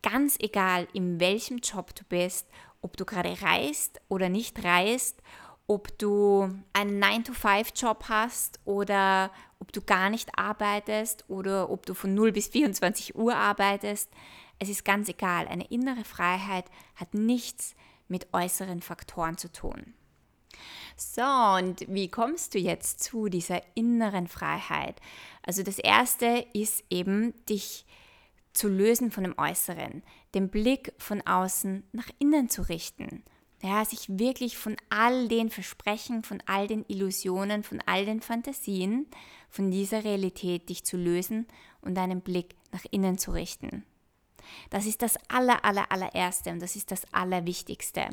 Ganz 0.02 0.36
egal, 0.40 0.88
in 0.92 1.20
welchem 1.20 1.58
Job 1.58 1.94
du 1.94 2.02
bist, 2.04 2.48
ob 2.80 2.96
du 2.96 3.04
gerade 3.04 3.40
reist 3.42 4.00
oder 4.08 4.28
nicht 4.28 4.64
reist 4.64 5.22
ob 5.70 5.96
du 5.98 6.52
einen 6.72 7.00
9-to-5-Job 7.00 8.06
hast 8.08 8.58
oder 8.64 9.30
ob 9.60 9.72
du 9.72 9.80
gar 9.80 10.10
nicht 10.10 10.36
arbeitest 10.36 11.24
oder 11.28 11.70
ob 11.70 11.86
du 11.86 11.94
von 11.94 12.12
0 12.12 12.32
bis 12.32 12.48
24 12.48 13.14
Uhr 13.14 13.36
arbeitest. 13.36 14.10
Es 14.60 14.68
ist 14.68 14.84
ganz 14.84 15.08
egal. 15.08 15.48
Eine 15.48 15.66
innere 15.66 16.04
Freiheit 16.04 16.66
hat 16.94 17.14
nichts 17.14 17.74
mit 18.06 18.28
äußeren 18.32 18.80
Faktoren 18.80 19.36
zu 19.36 19.50
tun. 19.50 19.94
So, 20.96 21.22
und 21.22 21.84
wie 21.88 22.08
kommst 22.08 22.54
du 22.54 22.58
jetzt 22.58 23.02
zu 23.02 23.28
dieser 23.28 23.62
inneren 23.74 24.28
Freiheit? 24.28 25.00
Also 25.42 25.64
das 25.64 25.78
Erste 25.78 26.46
ist 26.52 26.84
eben, 26.90 27.34
dich 27.46 27.86
zu 28.52 28.68
lösen 28.68 29.10
von 29.10 29.24
dem 29.24 29.38
Äußeren, 29.38 30.02
den 30.34 30.50
Blick 30.50 30.92
von 30.98 31.26
außen 31.26 31.84
nach 31.92 32.10
innen 32.18 32.48
zu 32.48 32.62
richten 32.62 33.24
ja, 33.62 33.84
sich 33.84 34.18
wirklich 34.18 34.56
von 34.56 34.76
all 34.88 35.28
den 35.28 35.50
Versprechen, 35.50 36.22
von 36.22 36.42
all 36.46 36.66
den 36.66 36.84
Illusionen, 36.88 37.62
von 37.62 37.82
all 37.84 38.04
den 38.04 38.20
Fantasien, 38.20 39.06
von 39.50 39.70
dieser 39.70 40.04
Realität 40.04 40.68
dich 40.68 40.84
zu 40.84 40.96
lösen 40.96 41.46
und 41.82 41.94
deinen 41.94 42.22
Blick 42.22 42.54
nach 42.72 42.84
innen 42.90 43.18
zu 43.18 43.32
richten. 43.32 43.84
Das 44.70 44.86
ist 44.86 45.02
das 45.02 45.16
aller, 45.28 45.64
aller, 45.64 45.90
allererste 45.90 46.50
und 46.50 46.60
das 46.60 46.76
ist 46.76 46.90
das 46.90 47.02
Allerwichtigste. 47.12 48.08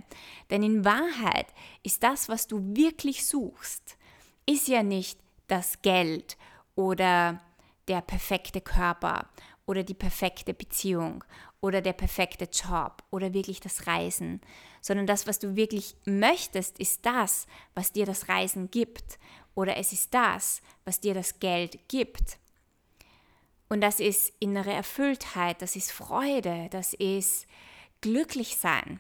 Denn 0.49 0.63
in 0.63 0.85
Wahrheit 0.85 1.47
ist 1.83 2.03
das, 2.03 2.29
was 2.29 2.47
du 2.47 2.59
wirklich 2.75 3.25
suchst, 3.25 3.97
ist 4.45 4.67
ja 4.67 4.83
nicht 4.83 5.19
das 5.47 5.81
Geld 5.81 6.37
oder 6.75 7.41
der 7.87 8.01
perfekte 8.01 8.61
Körper 8.61 9.27
oder 9.65 9.83
die 9.83 9.93
perfekte 9.93 10.53
Beziehung 10.53 11.23
oder 11.61 11.81
der 11.81 11.93
perfekte 11.93 12.45
Job 12.45 13.03
oder 13.09 13.33
wirklich 13.33 13.59
das 13.59 13.87
Reisen, 13.87 14.41
sondern 14.81 15.07
das, 15.07 15.27
was 15.27 15.39
du 15.39 15.55
wirklich 15.55 15.95
möchtest, 16.05 16.79
ist 16.79 17.05
das, 17.05 17.47
was 17.73 17.91
dir 17.91 18.05
das 18.05 18.29
Reisen 18.29 18.69
gibt 18.69 19.19
oder 19.55 19.77
es 19.77 19.91
ist 19.91 20.13
das, 20.13 20.61
was 20.85 20.99
dir 20.99 21.13
das 21.13 21.39
Geld 21.39 21.79
gibt. 21.87 22.37
Und 23.69 23.81
das 23.81 23.99
ist 23.99 24.33
innere 24.39 24.71
Erfülltheit, 24.71 25.61
das 25.61 25.75
ist 25.75 25.91
Freude, 25.91 26.67
das 26.71 26.93
ist 26.93 27.47
Glücklichsein. 28.01 28.99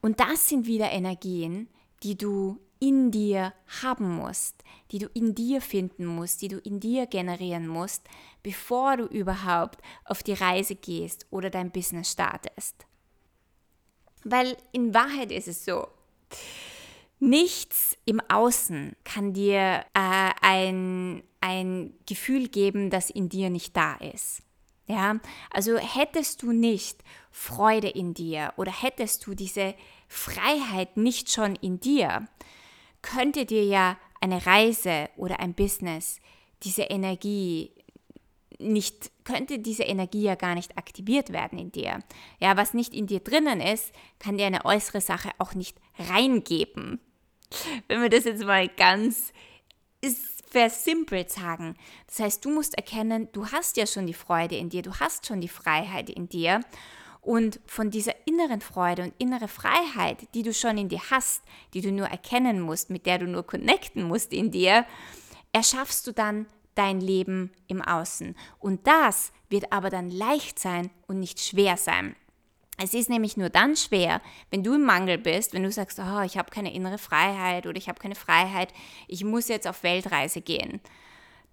Und 0.00 0.20
das 0.20 0.48
sind 0.48 0.66
wieder 0.66 0.90
Energien, 0.90 1.68
die 2.02 2.16
du 2.16 2.60
in 2.80 3.10
dir 3.10 3.54
haben 3.82 4.14
musst, 4.16 4.62
die 4.90 4.98
du 4.98 5.06
in 5.14 5.34
dir 5.34 5.62
finden 5.62 6.04
musst, 6.04 6.42
die 6.42 6.48
du 6.48 6.58
in 6.58 6.80
dir 6.80 7.06
generieren 7.06 7.66
musst, 7.66 8.02
bevor 8.42 8.98
du 8.98 9.06
überhaupt 9.06 9.80
auf 10.04 10.22
die 10.22 10.34
Reise 10.34 10.74
gehst 10.74 11.26
oder 11.30 11.48
dein 11.48 11.70
Business 11.70 12.10
startest. 12.10 12.86
Weil 14.22 14.56
in 14.72 14.92
Wahrheit 14.92 15.32
ist 15.32 15.48
es 15.48 15.64
so, 15.64 15.88
nichts 17.24 17.96
im 18.04 18.20
Außen 18.28 18.94
kann 19.04 19.32
dir 19.32 19.84
äh, 19.94 20.30
ein, 20.40 21.22
ein 21.40 21.94
Gefühl 22.06 22.48
geben, 22.48 22.90
das 22.90 23.10
in 23.10 23.28
dir 23.28 23.50
nicht 23.50 23.76
da 23.76 23.94
ist. 23.94 24.42
Ja, 24.86 25.18
also 25.50 25.78
hättest 25.78 26.42
du 26.42 26.52
nicht 26.52 27.02
Freude 27.30 27.88
in 27.88 28.12
dir 28.12 28.52
oder 28.56 28.70
hättest 28.70 29.26
du 29.26 29.34
diese 29.34 29.74
Freiheit 30.08 30.98
nicht 30.98 31.32
schon 31.32 31.56
in 31.56 31.80
dir, 31.80 32.28
könnte 33.00 33.46
dir 33.46 33.64
ja 33.64 33.96
eine 34.20 34.44
Reise 34.44 35.08
oder 35.16 35.40
ein 35.40 35.54
Business 35.54 36.20
diese 36.62 36.82
Energie 36.82 37.72
nicht, 38.58 39.10
könnte 39.24 39.58
diese 39.58 39.82
Energie 39.84 40.22
ja 40.22 40.34
gar 40.34 40.54
nicht 40.54 40.78
aktiviert 40.78 41.32
werden 41.32 41.58
in 41.58 41.72
dir. 41.72 42.00
Ja, 42.38 42.56
was 42.56 42.74
nicht 42.74 42.94
in 42.94 43.06
dir 43.06 43.20
drinnen 43.20 43.60
ist, 43.60 43.92
kann 44.18 44.38
dir 44.38 44.46
eine 44.46 44.64
äußere 44.64 45.00
Sache 45.00 45.30
auch 45.38 45.54
nicht 45.54 45.78
reingeben. 45.98 47.00
Wenn 47.88 48.02
wir 48.02 48.08
das 48.08 48.24
jetzt 48.24 48.44
mal 48.44 48.68
ganz 48.68 49.32
versimpelt 50.50 51.30
sagen. 51.30 51.76
Das 52.06 52.20
heißt, 52.20 52.44
du 52.44 52.50
musst 52.50 52.76
erkennen, 52.76 53.28
du 53.32 53.48
hast 53.48 53.76
ja 53.76 53.86
schon 53.86 54.06
die 54.06 54.14
Freude 54.14 54.56
in 54.56 54.68
dir, 54.68 54.82
du 54.82 54.94
hast 55.00 55.26
schon 55.26 55.40
die 55.40 55.48
Freiheit 55.48 56.08
in 56.08 56.28
dir 56.28 56.60
und 57.24 57.58
von 57.66 57.90
dieser 57.90 58.14
inneren 58.26 58.60
Freude 58.60 59.02
und 59.02 59.14
innere 59.18 59.48
Freiheit, 59.48 60.28
die 60.34 60.42
du 60.42 60.54
schon 60.54 60.78
in 60.78 60.88
dir 60.88 61.00
hast, 61.10 61.42
die 61.72 61.80
du 61.80 61.90
nur 61.90 62.06
erkennen 62.06 62.60
musst, 62.60 62.90
mit 62.90 63.04
der 63.06 63.18
du 63.18 63.26
nur 63.26 63.44
connecten 63.44 64.04
musst 64.04 64.32
in 64.32 64.52
dir, 64.52 64.86
erschaffst 65.52 66.06
du 66.06 66.12
dann 66.12 66.46
dein 66.76 67.00
Leben 67.00 67.50
im 67.66 67.82
Außen. 67.82 68.36
Und 68.58 68.86
das 68.86 69.32
wird 69.48 69.72
aber 69.72 69.90
dann 69.90 70.10
leicht 70.10 70.58
sein 70.58 70.90
und 71.06 71.18
nicht 71.18 71.40
schwer 71.40 71.76
sein. 71.76 72.14
Es 72.84 72.92
ist 72.92 73.08
nämlich 73.08 73.38
nur 73.38 73.48
dann 73.48 73.76
schwer, 73.76 74.20
wenn 74.50 74.62
du 74.62 74.74
im 74.74 74.84
Mangel 74.84 75.16
bist, 75.16 75.54
wenn 75.54 75.62
du 75.62 75.72
sagst, 75.72 75.98
oh, 75.98 76.20
ich 76.20 76.36
habe 76.36 76.50
keine 76.50 76.74
innere 76.74 76.98
Freiheit 76.98 77.66
oder 77.66 77.78
ich 77.78 77.88
habe 77.88 77.98
keine 77.98 78.14
Freiheit, 78.14 78.74
ich 79.08 79.24
muss 79.24 79.48
jetzt 79.48 79.66
auf 79.66 79.82
Weltreise 79.82 80.42
gehen. 80.42 80.82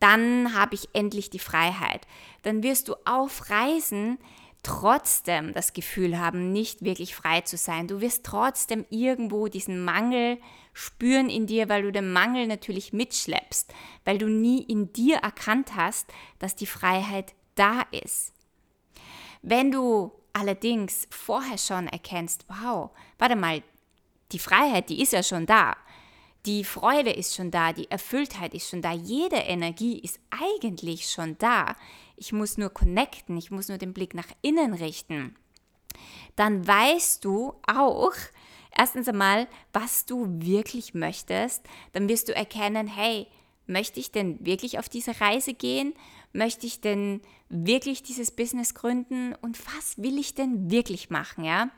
Dann 0.01 0.53
habe 0.53 0.75
ich 0.75 0.89
endlich 0.91 1.29
die 1.29 1.39
Freiheit. 1.39 2.05
Dann 2.41 2.63
wirst 2.63 2.89
du 2.89 2.95
auf 3.05 3.49
Reisen 3.49 4.17
trotzdem 4.61 5.53
das 5.53 5.71
Gefühl 5.71 6.19
haben, 6.19 6.51
nicht 6.51 6.83
wirklich 6.83 7.15
frei 7.15 7.39
zu 7.41 7.55
sein. 7.55 7.87
Du 7.87 8.01
wirst 8.01 8.25
trotzdem 8.25 8.85
irgendwo 8.89 9.47
diesen 9.47 9.85
Mangel 9.85 10.37
spüren 10.73 11.29
in 11.29 11.47
dir, 11.47 11.69
weil 11.69 11.83
du 11.83 11.93
den 11.93 12.11
Mangel 12.11 12.45
natürlich 12.45 12.91
mitschleppst, 12.91 13.73
weil 14.03 14.17
du 14.17 14.27
nie 14.27 14.63
in 14.63 14.91
dir 14.91 15.19
erkannt 15.19 15.77
hast, 15.77 16.09
dass 16.39 16.57
die 16.57 16.67
Freiheit 16.67 17.33
da 17.55 17.83
ist. 17.91 18.33
Wenn 19.41 19.71
du 19.71 20.11
allerdings 20.33 21.07
vorher 21.09 21.57
schon 21.57 21.87
erkennst, 21.87 22.45
wow, 22.47 22.91
warte 23.17 23.35
mal, 23.35 23.63
die 24.31 24.39
Freiheit, 24.39 24.89
die 24.89 25.01
ist 25.01 25.13
ja 25.13 25.23
schon 25.23 25.45
da. 25.45 25.75
Die 26.45 26.63
Freude 26.63 27.11
ist 27.11 27.35
schon 27.35 27.51
da, 27.51 27.71
die 27.71 27.91
Erfülltheit 27.91 28.53
ist 28.53 28.69
schon 28.69 28.81
da, 28.81 28.91
jede 28.93 29.35
Energie 29.35 29.99
ist 29.99 30.19
eigentlich 30.31 31.09
schon 31.09 31.37
da. 31.37 31.75
Ich 32.17 32.33
muss 32.33 32.57
nur 32.57 32.69
connecten, 32.69 33.37
ich 33.37 33.51
muss 33.51 33.67
nur 33.67 33.77
den 33.77 33.93
Blick 33.93 34.15
nach 34.15 34.27
innen 34.41 34.73
richten. 34.73 35.35
Dann 36.35 36.65
weißt 36.65 37.23
du 37.23 37.53
auch, 37.67 38.13
erstens 38.75 39.07
einmal, 39.07 39.47
was 39.73 40.05
du 40.05 40.25
wirklich 40.29 40.93
möchtest. 40.93 41.63
Dann 41.93 42.09
wirst 42.09 42.29
du 42.29 42.35
erkennen, 42.35 42.87
hey, 42.87 43.27
möchte 43.67 43.99
ich 43.99 44.11
denn 44.11 44.43
wirklich 44.43 44.79
auf 44.79 44.89
diese 44.89 45.21
Reise 45.21 45.53
gehen? 45.53 45.93
Möchte 46.33 46.65
ich 46.65 46.81
denn 46.81 47.21
wirklich 47.49 48.03
dieses 48.03 48.31
Business 48.31 48.73
gründen? 48.73 49.35
Und 49.41 49.59
was 49.75 49.97
will 49.97 50.17
ich 50.17 50.33
denn 50.33 50.71
wirklich 50.71 51.09
machen, 51.09 51.43
ja? 51.43 51.69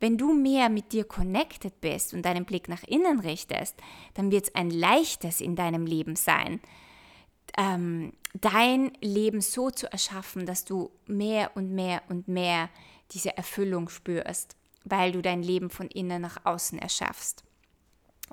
Wenn 0.00 0.18
du 0.18 0.34
mehr 0.34 0.68
mit 0.68 0.92
dir 0.92 1.04
connected 1.04 1.80
bist 1.80 2.14
und 2.14 2.22
deinen 2.22 2.44
Blick 2.44 2.68
nach 2.68 2.82
innen 2.82 3.20
richtest, 3.20 3.76
dann 4.14 4.30
wird 4.30 4.48
es 4.48 4.54
ein 4.54 4.70
leichtes 4.70 5.40
in 5.40 5.56
deinem 5.56 5.86
Leben 5.86 6.16
sein, 6.16 6.60
ähm, 7.56 8.12
dein 8.34 8.92
Leben 9.00 9.40
so 9.40 9.70
zu 9.70 9.90
erschaffen, 9.90 10.46
dass 10.46 10.64
du 10.64 10.90
mehr 11.06 11.52
und 11.56 11.70
mehr 11.70 12.02
und 12.08 12.26
mehr 12.26 12.68
diese 13.12 13.36
Erfüllung 13.36 13.88
spürst, 13.88 14.56
weil 14.84 15.12
du 15.12 15.22
dein 15.22 15.42
Leben 15.42 15.70
von 15.70 15.88
innen 15.88 16.22
nach 16.22 16.44
außen 16.44 16.78
erschaffst. 16.78 17.44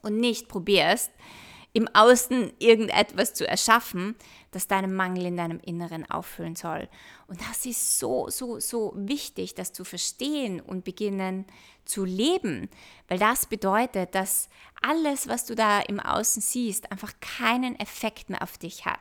Und 0.02 0.18
nicht 0.18 0.48
probierst, 0.48 1.12
im 1.74 1.88
Außen 1.94 2.52
irgendetwas 2.60 3.34
zu 3.34 3.48
erschaffen, 3.48 4.16
das 4.52 4.68
deinen 4.68 4.94
Mangel 4.94 5.26
in 5.26 5.38
deinem 5.38 5.60
Inneren 5.60 6.10
auffüllen 6.10 6.56
soll. 6.56 6.90
Und 7.28 7.42
das 7.42 7.66
ist 7.66 7.98
so, 8.00 8.30
so, 8.30 8.60
so 8.60 8.94
wichtig, 8.96 9.56
das 9.56 9.72
zu 9.72 9.86
verstehen 9.86 10.60
und 10.60 10.84
beginnen 10.84 11.46
zu 11.86 12.04
leben, 12.04 12.70
weil 13.08 13.18
das 13.18 13.46
bedeutet, 13.46 14.14
dass 14.14 14.50
alles, 14.82 15.28
was 15.28 15.46
du 15.46 15.56
da 15.56 15.80
im 15.80 16.00
Außen 16.00 16.42
siehst, 16.42 16.92
einfach 16.92 17.14
keinen 17.22 17.80
Effekt 17.80 18.30
mehr 18.30 18.44
auf 18.44 18.58
dich 18.58 18.86
hat. 18.86 19.00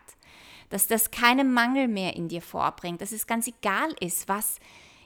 Dass 0.69 0.87
das 0.87 1.11
keinen 1.11 1.52
Mangel 1.52 1.88
mehr 1.88 2.14
in 2.14 2.28
dir 2.28 2.42
vorbringt, 2.42 3.00
dass 3.00 3.11
es 3.11 3.26
ganz 3.26 3.49
egal 3.49 3.92
ist, 3.99 4.28
was 4.28 4.61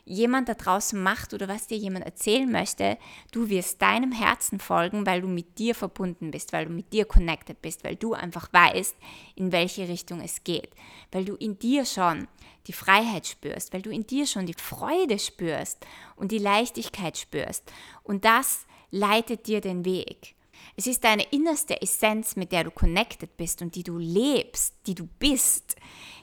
jemand 0.05 0.49
da 0.49 0.55
draußen 0.55 1.03
macht 1.03 1.33
oder 1.33 1.49
was 1.49 1.67
dir 1.67 1.79
jemand 1.79 2.05
erzählen 2.05 2.51
möchte, 2.51 2.99
du 3.33 3.49
wirst 3.49 3.81
deinem 3.81 4.13
Herzen 4.13 4.61
folgen, 4.61 5.07
weil 5.07 5.23
du 5.23 5.29
mit 5.29 5.59
dir 5.59 5.75
verbunden 5.75 6.31
bist, 6.31 6.53
weil 6.53 6.67
du 6.67 6.73
mit 6.73 6.93
dir 6.93 7.05
connected 7.05 7.61
bist, 7.63 7.85
weil 7.85 7.97
du 7.97 8.13
einfach 8.13 8.53
weißt, 8.53 8.97
in 9.35 9.53
welche 9.53 9.89
Richtung 9.89 10.21
es 10.21 10.45
geht, 10.45 10.71
weil 11.13 11.25
du 11.25 11.35
in 11.37 11.59
dir 11.59 11.85
schon 11.85 12.29
die 12.67 12.73
Freiheit 12.73 13.27
spürst, 13.27 13.73
weil 13.73 13.83
du 13.83 13.91
in 13.91 14.07
dir 14.07 14.27
schon 14.27 14.47
die 14.47 14.55
Freude 14.55 15.19
spürst 15.19 15.87
und 16.17 16.33
die 16.33 16.39
Leichtigkeit 16.39 17.17
spürst. 17.17 17.71
Und 18.03 18.25
das 18.25 18.67
leitet 18.91 19.47
dir 19.47 19.61
den 19.61 19.85
Weg. 19.85 20.35
Es 20.77 20.87
ist 20.87 21.05
deine 21.05 21.25
innerste 21.31 21.81
Essenz, 21.81 22.37
mit 22.37 22.53
der 22.53 22.65
du 22.65 22.71
connected 22.71 23.37
bist 23.37 23.63
und 23.63 23.75
die 23.75 23.83
du 23.83 23.99
lebst, 23.99 24.75
die 24.87 24.95
du 24.95 25.07
bist, 25.19 25.77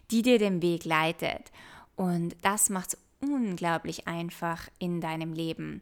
die 0.10 0.22
dir 0.22 0.40
den 0.40 0.62
Weg 0.62 0.86
leitet. 0.86 1.52
Und 1.96 2.36
das 2.42 2.70
macht 2.70 2.94
es 2.94 2.98
unglaublich 3.22 4.08
einfach 4.08 4.70
in 4.80 5.02
deinem 5.02 5.34
Leben. 5.34 5.82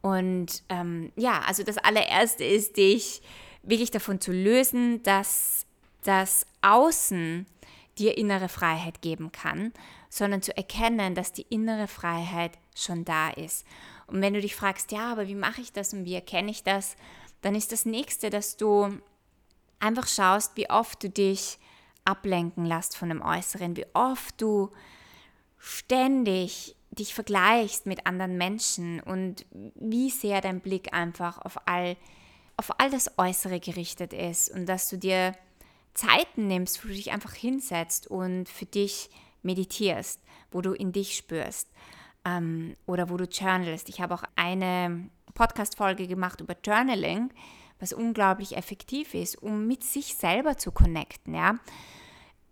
Und 0.00 0.62
ähm, 0.68 1.12
ja, 1.16 1.40
also 1.46 1.62
das 1.62 1.78
allererste 1.78 2.44
ist, 2.44 2.76
dich 2.76 3.20
wirklich 3.62 3.90
davon 3.90 4.20
zu 4.20 4.32
lösen, 4.32 5.02
dass 5.02 5.66
das 6.02 6.46
Außen 6.62 7.46
dir 7.98 8.16
innere 8.16 8.48
Freiheit 8.48 9.02
geben 9.02 9.32
kann, 9.32 9.72
sondern 10.08 10.40
zu 10.40 10.56
erkennen, 10.56 11.14
dass 11.14 11.32
die 11.32 11.46
innere 11.50 11.88
Freiheit 11.88 12.52
schon 12.74 13.04
da 13.04 13.30
ist. 13.30 13.66
Und 14.06 14.22
wenn 14.22 14.34
du 14.34 14.40
dich 14.40 14.54
fragst, 14.54 14.92
ja, 14.92 15.12
aber 15.12 15.28
wie 15.28 15.34
mache 15.34 15.60
ich 15.60 15.72
das 15.72 15.92
und 15.92 16.04
wie 16.04 16.14
erkenne 16.14 16.50
ich 16.50 16.62
das, 16.62 16.96
dann 17.42 17.54
ist 17.54 17.72
das 17.72 17.84
nächste, 17.84 18.30
dass 18.30 18.56
du 18.56 18.98
einfach 19.80 20.06
schaust, 20.06 20.56
wie 20.56 20.70
oft 20.70 21.02
du 21.02 21.10
dich 21.10 21.58
ablenken 22.04 22.64
lässt 22.64 22.96
von 22.96 23.10
dem 23.10 23.20
Äußeren, 23.20 23.76
wie 23.76 23.86
oft 23.92 24.40
du 24.40 24.70
ständig 25.58 26.76
dich 26.90 27.14
vergleichst 27.14 27.86
mit 27.86 28.06
anderen 28.06 28.36
Menschen 28.36 29.00
und 29.00 29.46
wie 29.74 30.10
sehr 30.10 30.40
dein 30.40 30.60
Blick 30.60 30.92
einfach 30.92 31.38
auf 31.38 31.58
all, 31.66 31.96
auf 32.56 32.80
all 32.80 32.90
das 32.90 33.18
Äußere 33.18 33.60
gerichtet 33.60 34.12
ist 34.12 34.50
und 34.50 34.66
dass 34.66 34.88
du 34.88 34.98
dir 34.98 35.34
Zeiten 35.94 36.46
nimmst, 36.46 36.82
wo 36.82 36.88
du 36.88 36.94
dich 36.94 37.12
einfach 37.12 37.34
hinsetzt 37.34 38.06
und 38.06 38.48
für 38.48 38.66
dich 38.66 39.10
meditierst, 39.42 40.20
wo 40.50 40.60
du 40.60 40.72
in 40.72 40.92
dich 40.92 41.16
spürst 41.16 41.68
ähm, 42.24 42.76
oder 42.86 43.10
wo 43.10 43.16
du 43.16 43.24
journalst. 43.24 43.88
Ich 43.88 44.00
habe 44.00 44.14
auch 44.14 44.24
eine 44.36 45.10
Podcast-Folge 45.34 46.06
gemacht 46.06 46.40
über 46.40 46.56
Journaling, 46.64 47.30
was 47.78 47.92
unglaublich 47.92 48.56
effektiv 48.56 49.14
ist, 49.14 49.40
um 49.40 49.66
mit 49.66 49.84
sich 49.84 50.16
selber 50.16 50.56
zu 50.56 50.72
connecten, 50.72 51.34
ja 51.34 51.58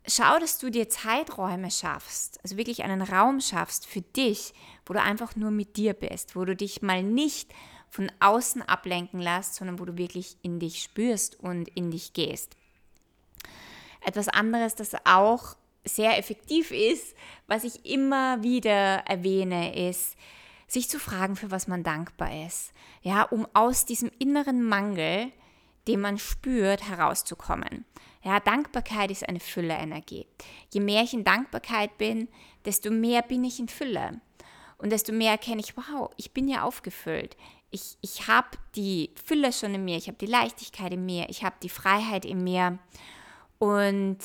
schau, 0.06 0.38
dass 0.38 0.58
du 0.58 0.70
dir 0.70 0.88
Zeiträume 0.88 1.70
schaffst, 1.70 2.38
also 2.42 2.56
wirklich 2.56 2.84
einen 2.84 3.02
Raum 3.02 3.40
schaffst 3.40 3.86
für 3.86 4.00
dich, 4.00 4.54
wo 4.84 4.94
du 4.94 5.02
einfach 5.02 5.36
nur 5.36 5.50
mit 5.50 5.76
dir 5.76 5.94
bist, 5.94 6.36
wo 6.36 6.44
du 6.44 6.54
dich 6.54 6.82
mal 6.82 7.02
nicht 7.02 7.52
von 7.90 8.10
außen 8.20 8.62
ablenken 8.62 9.20
lässt, 9.20 9.54
sondern 9.54 9.78
wo 9.78 9.84
du 9.84 9.96
wirklich 9.96 10.36
in 10.42 10.58
dich 10.58 10.82
spürst 10.82 11.38
und 11.40 11.68
in 11.68 11.90
dich 11.90 12.12
gehst. 12.12 12.56
Etwas 14.04 14.28
anderes, 14.28 14.74
das 14.74 14.94
auch 15.04 15.56
sehr 15.84 16.18
effektiv 16.18 16.70
ist, 16.70 17.14
was 17.46 17.64
ich 17.64 17.86
immer 17.86 18.42
wieder 18.42 19.04
erwähne, 19.06 19.88
ist, 19.88 20.16
sich 20.68 20.88
zu 20.88 20.98
fragen, 20.98 21.36
für 21.36 21.50
was 21.50 21.68
man 21.68 21.84
dankbar 21.84 22.44
ist. 22.46 22.72
Ja, 23.02 23.22
um 23.22 23.46
aus 23.54 23.84
diesem 23.84 24.10
inneren 24.18 24.62
Mangel, 24.62 25.30
den 25.86 26.00
man 26.00 26.18
spürt, 26.18 26.88
herauszukommen. 26.88 27.84
Ja, 28.26 28.40
Dankbarkeit 28.40 29.12
ist 29.12 29.28
eine 29.28 29.38
Fülle-Energie. 29.38 30.26
Je 30.72 30.80
mehr 30.80 31.04
ich 31.04 31.14
in 31.14 31.22
Dankbarkeit 31.22 31.96
bin, 31.96 32.26
desto 32.64 32.90
mehr 32.90 33.22
bin 33.22 33.44
ich 33.44 33.60
in 33.60 33.68
Fülle. 33.68 34.20
Und 34.78 34.90
desto 34.90 35.12
mehr 35.12 35.30
erkenne 35.30 35.60
ich, 35.60 35.76
wow, 35.76 36.10
ich 36.16 36.32
bin 36.32 36.48
ja 36.48 36.64
aufgefüllt. 36.64 37.36
Ich, 37.70 37.96
ich 38.00 38.26
habe 38.26 38.48
die 38.74 39.12
Fülle 39.24 39.52
schon 39.52 39.76
in 39.76 39.84
mir, 39.84 39.96
ich 39.96 40.08
habe 40.08 40.18
die 40.18 40.26
Leichtigkeit 40.26 40.92
in 40.92 41.06
mir, 41.06 41.28
ich 41.28 41.44
habe 41.44 41.54
die 41.62 41.68
Freiheit 41.68 42.24
in 42.24 42.42
mir. 42.42 42.80
Und 43.60 44.18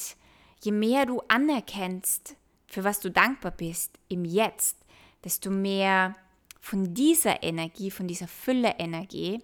je 0.63 0.71
mehr 0.71 1.05
du 1.05 1.21
anerkennst, 1.27 2.35
für 2.65 2.83
was 2.83 3.01
du 3.01 3.11
dankbar 3.11 3.51
bist 3.51 3.99
im 4.07 4.25
Jetzt, 4.25 4.77
desto 5.23 5.51
mehr 5.51 6.15
von 6.59 6.95
dieser 6.95 7.43
Energie, 7.43 7.91
von 7.91 8.07
dieser 8.07 8.27
Fülle-Energie 8.27 9.43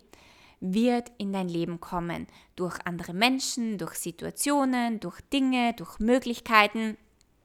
wird 0.59 1.11
in 1.17 1.33
dein 1.33 1.49
Leben 1.49 1.79
kommen. 1.79 2.27
Durch 2.55 2.77
andere 2.85 3.13
Menschen, 3.13 3.77
durch 3.77 3.95
Situationen, 3.95 4.99
durch 4.99 5.21
Dinge, 5.21 5.73
durch 5.73 5.99
Möglichkeiten. 5.99 6.97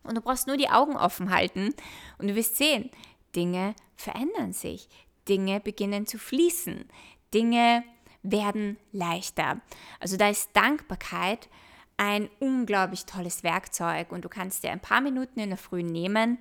Und 0.02 0.16
du 0.16 0.20
brauchst 0.20 0.46
nur 0.46 0.56
die 0.56 0.70
Augen 0.70 0.96
offen 0.96 1.30
halten 1.30 1.74
und 2.18 2.28
du 2.28 2.34
wirst 2.34 2.56
sehen, 2.56 2.90
Dinge 3.36 3.74
verändern 3.96 4.52
sich. 4.52 4.88
Dinge 5.28 5.60
beginnen 5.60 6.06
zu 6.06 6.18
fließen. 6.18 6.86
Dinge 7.32 7.84
werden 8.22 8.78
leichter. 8.92 9.60
Also 10.00 10.16
da 10.16 10.28
ist 10.28 10.50
Dankbarkeit 10.54 11.48
ein 11.96 12.28
unglaublich 12.40 13.04
tolles 13.06 13.42
Werkzeug 13.42 14.10
und 14.10 14.24
du 14.24 14.28
kannst 14.28 14.64
dir 14.64 14.70
ein 14.70 14.80
paar 14.80 15.00
Minuten 15.00 15.38
in 15.40 15.50
der 15.50 15.58
Früh 15.58 15.82
nehmen, 15.82 16.38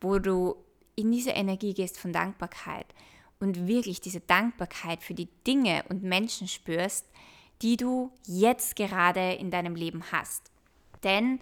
wo 0.00 0.18
du 0.18 0.56
in 0.94 1.10
diese 1.10 1.30
Energie 1.30 1.74
gehst 1.74 1.98
von 1.98 2.12
Dankbarkeit 2.12 2.86
und 3.40 3.66
wirklich 3.66 4.00
diese 4.00 4.20
Dankbarkeit 4.20 5.02
für 5.02 5.14
die 5.14 5.28
Dinge 5.46 5.84
und 5.88 6.02
Menschen 6.02 6.46
spürst, 6.46 7.06
die 7.62 7.76
du 7.76 8.12
jetzt 8.26 8.76
gerade 8.76 9.32
in 9.32 9.50
deinem 9.50 9.74
Leben 9.74 10.04
hast. 10.12 10.50
Denn 11.02 11.40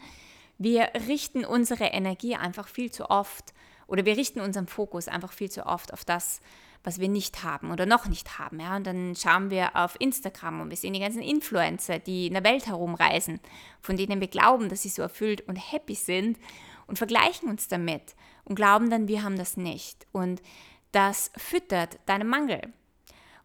wir 0.56 0.90
richten 1.06 1.44
unsere 1.44 1.86
Energie 1.86 2.36
einfach 2.36 2.68
viel 2.68 2.90
zu 2.90 3.10
oft 3.10 3.52
oder 3.86 4.04
wir 4.04 4.16
richten 4.16 4.40
unseren 4.40 4.66
Fokus 4.66 5.08
einfach 5.08 5.32
viel 5.32 5.50
zu 5.50 5.66
oft 5.66 5.92
auf 5.92 6.04
das, 6.04 6.40
was 6.84 7.00
wir 7.00 7.08
nicht 7.08 7.42
haben 7.42 7.70
oder 7.70 7.86
noch 7.86 8.06
nicht 8.06 8.38
haben. 8.38 8.60
Ja? 8.60 8.76
Und 8.76 8.86
dann 8.86 9.14
schauen 9.16 9.50
wir 9.50 9.76
auf 9.76 9.96
Instagram 9.98 10.60
und 10.60 10.70
wir 10.70 10.76
sehen 10.76 10.92
die 10.92 11.00
ganzen 11.00 11.22
Influencer, 11.22 11.98
die 11.98 12.26
in 12.26 12.34
der 12.34 12.44
Welt 12.44 12.66
herumreisen, 12.66 13.40
von 13.80 13.96
denen 13.96 14.20
wir 14.20 14.28
glauben, 14.28 14.68
dass 14.68 14.82
sie 14.82 14.88
so 14.88 15.02
erfüllt 15.02 15.46
und 15.48 15.56
happy 15.56 15.94
sind 15.94 16.38
und 16.86 16.98
vergleichen 16.98 17.48
uns 17.48 17.68
damit 17.68 18.14
und 18.44 18.54
glauben 18.54 18.90
dann, 18.90 19.08
wir 19.08 19.22
haben 19.22 19.36
das 19.36 19.56
nicht. 19.56 20.06
Und 20.12 20.42
das 20.92 21.30
füttert 21.36 21.98
deinen 22.06 22.28
Mangel. 22.28 22.60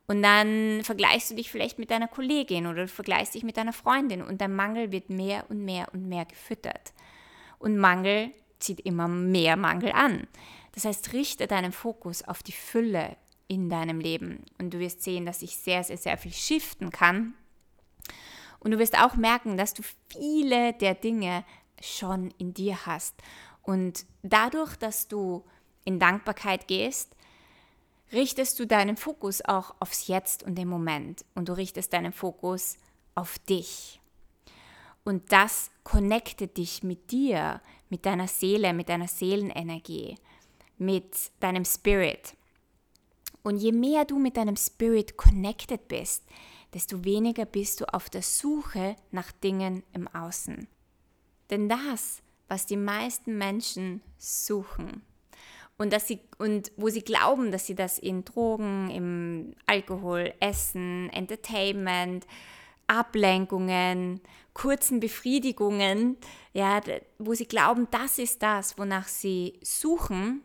Und 0.07 0.21
dann 0.21 0.81
vergleichst 0.83 1.31
du 1.31 1.35
dich 1.35 1.49
vielleicht 1.49 1.79
mit 1.79 1.89
deiner 1.89 2.07
Kollegin 2.07 2.67
oder 2.67 2.87
vergleichst 2.87 3.35
dich 3.35 3.43
mit 3.43 3.57
deiner 3.57 3.73
Freundin 3.73 4.21
und 4.21 4.41
dein 4.41 4.53
Mangel 4.53 4.91
wird 4.91 5.09
mehr 5.09 5.45
und 5.49 5.63
mehr 5.63 5.87
und 5.93 6.07
mehr 6.07 6.25
gefüttert. 6.25 6.93
Und 7.57 7.77
Mangel 7.77 8.31
zieht 8.59 8.81
immer 8.81 9.07
mehr 9.07 9.55
Mangel 9.55 9.91
an. 9.91 10.27
Das 10.73 10.85
heißt, 10.85 11.13
richte 11.13 11.47
deinen 11.47 11.71
Fokus 11.71 12.23
auf 12.23 12.43
die 12.43 12.51
Fülle 12.51 13.15
in 13.47 13.69
deinem 13.69 13.99
Leben 13.99 14.43
und 14.59 14.73
du 14.73 14.79
wirst 14.79 15.03
sehen, 15.03 15.25
dass 15.25 15.41
sich 15.41 15.57
sehr, 15.57 15.83
sehr, 15.83 15.97
sehr 15.97 16.17
viel 16.17 16.33
shiften 16.33 16.89
kann. 16.89 17.35
Und 18.59 18.71
du 18.71 18.79
wirst 18.79 18.97
auch 18.97 19.15
merken, 19.15 19.57
dass 19.57 19.73
du 19.73 19.83
viele 20.09 20.73
der 20.73 20.95
Dinge 20.95 21.45
schon 21.81 22.31
in 22.37 22.53
dir 22.53 22.85
hast. 22.85 23.15
Und 23.61 24.05
dadurch, 24.21 24.75
dass 24.75 25.07
du 25.07 25.45
in 25.85 25.99
Dankbarkeit 25.99 26.67
gehst, 26.67 27.15
richtest 28.13 28.59
du 28.59 28.67
deinen 28.67 28.95
Fokus 28.95 29.41
auch 29.43 29.75
aufs 29.79 30.07
Jetzt 30.07 30.43
und 30.43 30.55
den 30.55 30.67
Moment 30.67 31.25
und 31.35 31.49
du 31.49 31.53
richtest 31.53 31.93
deinen 31.93 32.13
Fokus 32.13 32.77
auf 33.15 33.39
dich. 33.39 33.99
Und 35.03 35.31
das 35.31 35.69
connectet 35.83 36.57
dich 36.57 36.83
mit 36.83 37.11
dir, 37.11 37.61
mit 37.89 38.05
deiner 38.05 38.27
Seele, 38.27 38.73
mit 38.73 38.89
deiner 38.89 39.07
Seelenenergie, 39.07 40.15
mit 40.77 41.31
deinem 41.39 41.65
Spirit. 41.65 42.35
Und 43.43 43.57
je 43.57 43.73
mehr 43.73 44.05
du 44.05 44.17
mit 44.17 44.37
deinem 44.37 44.55
Spirit 44.55 45.17
connected 45.17 45.87
bist, 45.89 46.23
desto 46.73 47.03
weniger 47.03 47.45
bist 47.45 47.81
du 47.81 47.93
auf 47.93 48.09
der 48.09 48.21
Suche 48.21 48.95
nach 49.11 49.31
Dingen 49.31 49.83
im 49.91 50.07
Außen. 50.07 50.67
Denn 51.49 51.67
das, 51.67 52.21
was 52.47 52.65
die 52.65 52.77
meisten 52.77 53.37
Menschen 53.37 54.01
suchen, 54.17 55.03
und, 55.83 55.91
dass 55.91 56.07
sie, 56.07 56.21
und 56.37 56.71
wo 56.77 56.87
sie 56.87 57.01
glauben, 57.01 57.51
dass 57.51 57.67
sie 57.67 57.75
das 57.75 57.99
in 57.99 58.23
Drogen, 58.23 58.89
im 58.89 59.53
Alkohol, 59.65 60.33
Essen, 60.39 61.09
Entertainment, 61.09 62.25
Ablenkungen, 62.87 64.21
kurzen 64.53 65.01
Befriedigungen, 65.01 66.15
ja, 66.53 66.79
wo 67.19 67.33
sie 67.33 67.47
glauben, 67.47 67.89
das 67.91 68.17
ist 68.17 68.41
das, 68.41 68.77
wonach 68.77 69.09
sie 69.09 69.59
suchen, 69.61 70.41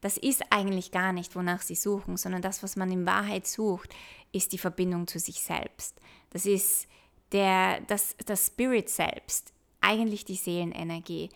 das 0.00 0.16
ist 0.16 0.44
eigentlich 0.50 0.92
gar 0.92 1.12
nicht, 1.12 1.34
wonach 1.34 1.62
sie 1.62 1.74
suchen, 1.74 2.16
sondern 2.16 2.40
das, 2.40 2.62
was 2.62 2.76
man 2.76 2.92
in 2.92 3.04
Wahrheit 3.04 3.48
sucht, 3.48 3.92
ist 4.30 4.52
die 4.52 4.58
Verbindung 4.58 5.08
zu 5.08 5.18
sich 5.18 5.42
selbst. 5.42 6.00
Das 6.30 6.46
ist 6.46 6.86
der, 7.32 7.80
das, 7.80 8.14
das 8.26 8.46
Spirit 8.46 8.90
selbst, 8.90 9.52
eigentlich 9.80 10.24
die 10.24 10.36
Seelenenergie. 10.36 11.30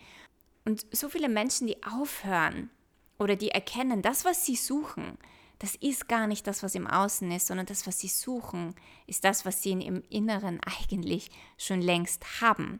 Und 0.63 0.85
so 0.95 1.09
viele 1.09 1.27
Menschen, 1.27 1.67
die 1.67 1.83
aufhören, 1.83 2.69
oder 3.21 3.35
die 3.35 3.51
erkennen, 3.51 4.01
das, 4.01 4.25
was 4.25 4.45
sie 4.45 4.55
suchen, 4.55 5.17
das 5.59 5.75
ist 5.75 6.07
gar 6.09 6.25
nicht 6.25 6.47
das, 6.47 6.63
was 6.63 6.73
im 6.73 6.87
Außen 6.87 7.31
ist, 7.31 7.45
sondern 7.45 7.67
das, 7.67 7.85
was 7.85 7.99
sie 7.99 8.07
suchen, 8.07 8.73
ist 9.05 9.23
das, 9.23 9.45
was 9.45 9.61
sie 9.61 9.73
im 9.73 10.01
Inneren 10.09 10.59
eigentlich 10.81 11.29
schon 11.57 11.81
längst 11.81 12.41
haben. 12.41 12.79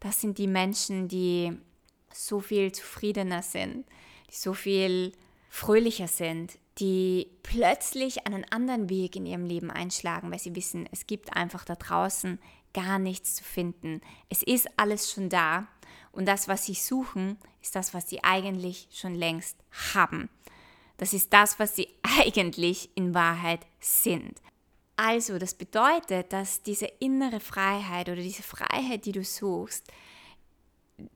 Das 0.00 0.20
sind 0.20 0.38
die 0.38 0.46
Menschen, 0.46 1.06
die 1.08 1.52
so 2.10 2.40
viel 2.40 2.72
zufriedener 2.72 3.42
sind, 3.42 3.84
die 4.30 4.36
so 4.36 4.54
viel 4.54 5.12
fröhlicher 5.50 6.08
sind, 6.08 6.58
die 6.78 7.28
plötzlich 7.42 8.26
einen 8.26 8.44
anderen 8.50 8.88
Weg 8.88 9.16
in 9.16 9.26
ihrem 9.26 9.44
Leben 9.44 9.70
einschlagen, 9.70 10.30
weil 10.30 10.38
sie 10.38 10.56
wissen, 10.56 10.88
es 10.92 11.06
gibt 11.06 11.36
einfach 11.36 11.66
da 11.66 11.74
draußen 11.74 12.38
gar 12.72 12.98
nichts 12.98 13.34
zu 13.34 13.44
finden. 13.44 14.00
Es 14.30 14.42
ist 14.42 14.68
alles 14.78 15.12
schon 15.12 15.28
da 15.28 15.68
und 16.18 16.26
das, 16.26 16.48
was 16.48 16.66
sie 16.66 16.74
suchen, 16.74 17.38
ist 17.62 17.76
das, 17.76 17.94
was 17.94 18.08
sie 18.08 18.24
eigentlich 18.24 18.88
schon 18.90 19.14
längst 19.14 19.56
haben. 19.94 20.28
Das 20.96 21.12
ist 21.12 21.32
das, 21.32 21.60
was 21.60 21.76
sie 21.76 21.86
eigentlich 22.18 22.90
in 22.96 23.14
Wahrheit 23.14 23.60
sind. 23.78 24.42
Also, 24.96 25.38
das 25.38 25.54
bedeutet, 25.54 26.32
dass 26.32 26.64
diese 26.64 26.86
innere 26.98 27.38
Freiheit 27.38 28.08
oder 28.08 28.20
diese 28.20 28.42
Freiheit, 28.42 29.04
die 29.04 29.12
du 29.12 29.22
suchst, 29.22 29.92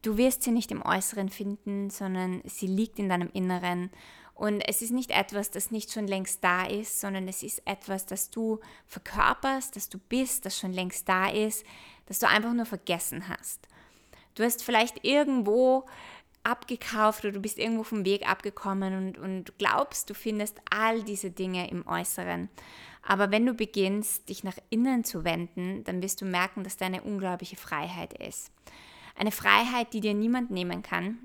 du 0.03 0.17
wirst 0.19 0.45
sie 0.45 0.53
nicht 0.53 0.71
im 0.71 0.83
Äußeren 0.83 1.31
finden, 1.31 1.91
sondern 1.91 2.41
sie 2.45 2.69
liegt 2.69 3.01
in 3.01 3.09
deinem 3.09 3.31
Inneren. 3.33 3.91
Und 4.35 4.61
es 4.69 4.83
ist 4.83 4.93
nicht 4.93 5.11
etwas, 5.11 5.51
das 5.51 5.73
nicht 5.73 5.91
schon 5.91 6.07
längst 6.07 6.45
da 6.45 6.65
ist, 6.65 7.01
sondern 7.01 7.27
es 7.27 7.43
ist 7.43 7.61
etwas, 7.67 8.07
das 8.07 8.31
du 8.31 8.61
verkörperst, 8.87 9.75
das 9.75 9.89
du 9.89 9.99
bist, 9.99 10.47
das 10.47 10.57
schon 10.57 10.73
längst 10.73 11.09
da 11.09 11.29
ist, 11.29 11.67
das 12.07 12.21
du 12.21 12.29
einfach 12.29 12.53
nur 12.53 12.67
vergessen 12.67 13.29
hast. 13.29 13.67
Du 14.35 14.45
hast 14.45 14.63
vielleicht 14.65 15.05
irgendwo 15.05 15.87
abgekauft 16.45 17.25
oder 17.25 17.33
du 17.33 17.41
bist 17.41 17.59
irgendwo 17.59 17.85
vom 17.85 18.05
Weg 18.05 18.29
abgekommen 18.29 18.97
und, 18.97 19.19
und 19.19 19.59
glaubst, 19.59 20.11
du 20.11 20.15
findest 20.15 20.61
all 20.71 21.03
diese 21.03 21.31
Dinge 21.31 21.71
im 21.71 21.87
Äußeren. 21.87 22.49
Aber 23.03 23.31
wenn 23.31 23.47
du 23.47 23.55
beginnst, 23.55 24.29
dich 24.29 24.45
nach 24.45 24.57
innen 24.71 25.05
zu 25.05 25.25
wenden, 25.25 25.85
dann 25.85 26.03
wirst 26.03 26.21
du 26.21 26.25
merken, 26.25 26.65
dass 26.65 26.77
da 26.77 26.87
eine 26.87 27.03
unglaubliche 27.03 27.57
Freiheit 27.57 28.13
ist. 28.15 28.51
Eine 29.17 29.33
Freiheit, 29.33 29.93
die 29.93 30.01
dir 30.01 30.15
niemand 30.15 30.51
nehmen 30.51 30.83
kann, 30.83 31.19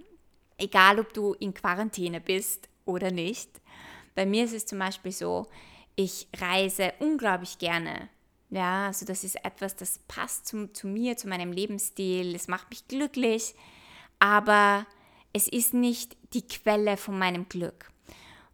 egal 0.58 1.00
ob 1.00 1.14
du 1.14 1.34
in 1.34 1.54
Quarantäne 1.54 2.20
bist 2.20 2.68
oder 2.86 3.12
nicht. 3.12 3.50
Bei 4.16 4.26
mir 4.26 4.46
ist 4.46 4.54
es 4.54 4.66
zum 4.66 4.80
Beispiel 4.80 5.12
so, 5.12 5.48
ich 5.96 6.28
reise 6.36 6.94
unglaublich 7.00 7.60
gerne 7.60 8.10
ja, 8.50 8.88
also 8.88 9.06
das 9.06 9.24
ist 9.24 9.44
etwas, 9.44 9.76
das 9.76 10.00
passt 10.08 10.48
zu, 10.48 10.72
zu 10.72 10.88
mir, 10.88 11.18
zu 11.18 11.28
meinem 11.28 11.52
Lebensstil, 11.52 12.34
es 12.36 12.48
macht 12.48 12.70
mich 12.70 12.88
glücklich, 12.88 13.56
aber 14.20 14.86
es 15.34 15.48
ist 15.48 15.74
nicht 15.74 16.16
die 16.34 16.48
Quelle 16.48 16.98
von 16.98 17.18
meinem 17.18 17.50
Glück. 17.50 17.92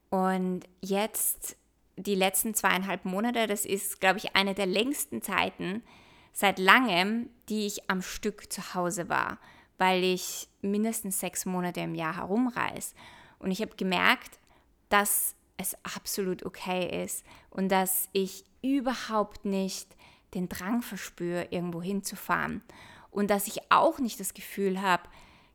Und 0.10 0.62
jetzt, 0.82 1.56
die 1.96 2.16
letzten 2.16 2.54
zweieinhalb 2.54 3.06
Monate, 3.06 3.48
das 3.48 3.66
ist, 3.66 4.00
glaube 4.00 4.18
ich, 4.18 4.36
eine 4.36 4.54
der 4.54 4.66
längsten 4.66 5.22
Zeiten 5.22 5.84
seit 6.34 6.60
langem, 6.60 7.30
die 7.50 7.68
ich 7.68 7.90
am 7.90 8.02
Stück 8.02 8.52
zu 8.52 8.74
Hause 8.74 9.10
war, 9.10 9.38
weil 9.78 10.04
ich 10.04 10.48
mindestens 10.62 11.20
sechs 11.20 11.46
Monate 11.46 11.82
im 11.82 11.96
Jahr 11.96 12.18
herumreise. 12.18 12.96
Und 13.40 13.52
ich 13.52 13.62
habe 13.62 13.76
gemerkt, 13.76 14.40
dass 14.90 15.36
es 15.58 15.76
absolut 15.84 16.46
okay 16.46 17.04
ist 17.04 17.24
und 17.50 17.70
dass 17.70 18.10
ich 18.12 18.44
überhaupt 18.64 19.46
nicht 19.46 19.96
den 20.34 20.50
Drang 20.50 20.82
verspüre, 20.82 21.48
irgendwo 21.52 21.82
hinzufahren. 21.82 22.64
Und 23.12 23.30
dass 23.30 23.48
ich 23.48 23.72
auch 23.72 24.00
nicht 24.00 24.20
das 24.20 24.34
Gefühl 24.34 24.82
habe, 24.82 25.04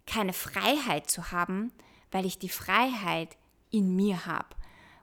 keine 0.06 0.32
Freiheit 0.32 1.10
zu 1.10 1.32
haben, 1.32 1.72
weil 2.12 2.24
ich 2.24 2.38
die 2.38 2.48
Freiheit 2.48 3.36
in 3.70 3.96
mir 3.96 4.26
habe. 4.26 4.48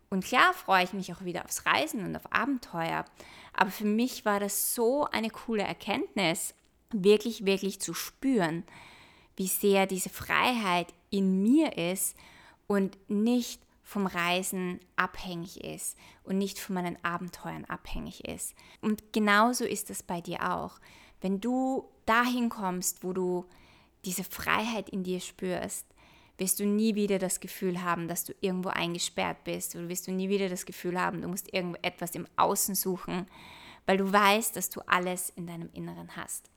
Und 0.09 0.23
klar 0.23 0.53
freue 0.53 0.83
ich 0.83 0.93
mich 0.93 1.13
auch 1.13 1.25
wieder 1.25 1.43
aufs 1.43 1.65
Reisen 1.65 2.05
und 2.05 2.15
auf 2.15 2.31
Abenteuer. 2.31 3.05
Aber 3.53 3.71
für 3.71 3.85
mich 3.85 4.23
war 4.23 4.39
das 4.39 4.73
so 4.73 5.05
eine 5.05 5.29
coole 5.29 5.63
Erkenntnis, 5.63 6.53
wirklich, 6.91 7.45
wirklich 7.45 7.81
zu 7.81 7.93
spüren, 7.93 8.63
wie 9.35 9.47
sehr 9.47 9.85
diese 9.85 10.09
Freiheit 10.09 10.93
in 11.09 11.41
mir 11.41 11.77
ist 11.77 12.15
und 12.67 12.97
nicht 13.09 13.61
vom 13.85 14.07
Reisen 14.07 14.79
abhängig 14.95 15.63
ist 15.63 15.95
und 16.23 16.39
nicht 16.39 16.59
von 16.59 16.73
meinen 16.73 16.97
Abenteuern 17.05 17.65
abhängig 17.65 18.27
ist. 18.27 18.55
Und 18.81 19.13
genauso 19.13 19.63
ist 19.63 19.91
es 19.91 20.01
bei 20.01 20.21
dir 20.21 20.51
auch. 20.51 20.79
Wenn 21.21 21.39
du 21.39 21.87
dahin 22.05 22.49
kommst, 22.49 23.03
wo 23.03 23.13
du 23.13 23.45
diese 24.03 24.23
Freiheit 24.23 24.89
in 24.89 25.03
dir 25.03 25.19
spürst, 25.19 25.85
wirst 26.37 26.59
du 26.59 26.65
nie 26.65 26.95
wieder 26.95 27.19
das 27.19 27.39
Gefühl 27.39 27.83
haben, 27.83 28.07
dass 28.07 28.25
du 28.25 28.33
irgendwo 28.41 28.69
eingesperrt 28.69 29.43
bist 29.43 29.75
oder 29.75 29.87
wirst 29.87 30.07
du 30.07 30.11
nie 30.11 30.29
wieder 30.29 30.49
das 30.49 30.65
Gefühl 30.65 30.99
haben, 30.99 31.21
du 31.21 31.27
musst 31.27 31.53
irgendetwas 31.53 32.15
im 32.15 32.27
Außen 32.35 32.73
suchen, 32.75 33.27
weil 33.85 33.97
du 33.97 34.11
weißt, 34.11 34.55
dass 34.55 34.69
du 34.71 34.81
alles 34.87 35.29
in 35.29 35.45
deinem 35.45 35.69
Inneren 35.73 36.15
hast. 36.15 36.49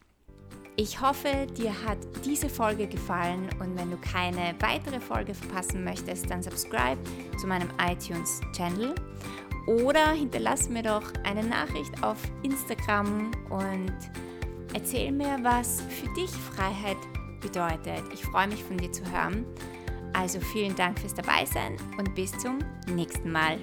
Ich 0.77 1.01
hoffe, 1.01 1.49
dir 1.57 1.73
hat 1.85 1.99
diese 2.25 2.49
Folge 2.49 2.87
gefallen 2.87 3.49
und 3.59 3.77
wenn 3.77 3.91
du 3.91 3.97
keine 3.97 4.55
weitere 4.61 5.01
Folge 5.01 5.35
verpassen 5.35 5.83
möchtest, 5.83 6.31
dann 6.31 6.41
subscribe 6.41 6.99
zu 7.37 7.49
meinem 7.49 7.69
iTunes-Channel 7.85 8.95
oder 9.67 10.13
hinterlass 10.13 10.69
mir 10.69 10.83
doch 10.83 11.03
eine 11.25 11.43
Nachricht 11.43 12.03
auf 12.03 12.17
Instagram 12.43 13.33
und 13.51 13.93
erzähl 14.73 15.11
mir, 15.11 15.39
was 15.43 15.83
für 15.89 16.09
dich 16.15 16.31
Freiheit 16.31 16.97
bedeutet. 17.41 18.03
Ich 18.15 18.25
freue 18.25 18.47
mich 18.47 18.63
von 18.63 18.79
dir 18.79 18.93
zu 18.93 19.03
hören. 19.11 19.45
Also 20.13 20.41
vielen 20.41 20.75
Dank 20.75 20.99
fürs 20.99 21.15
Dabeisein 21.15 21.77
und 21.99 22.15
bis 22.15 22.33
zum 22.39 22.59
nächsten 22.87 23.31
Mal. 23.31 23.59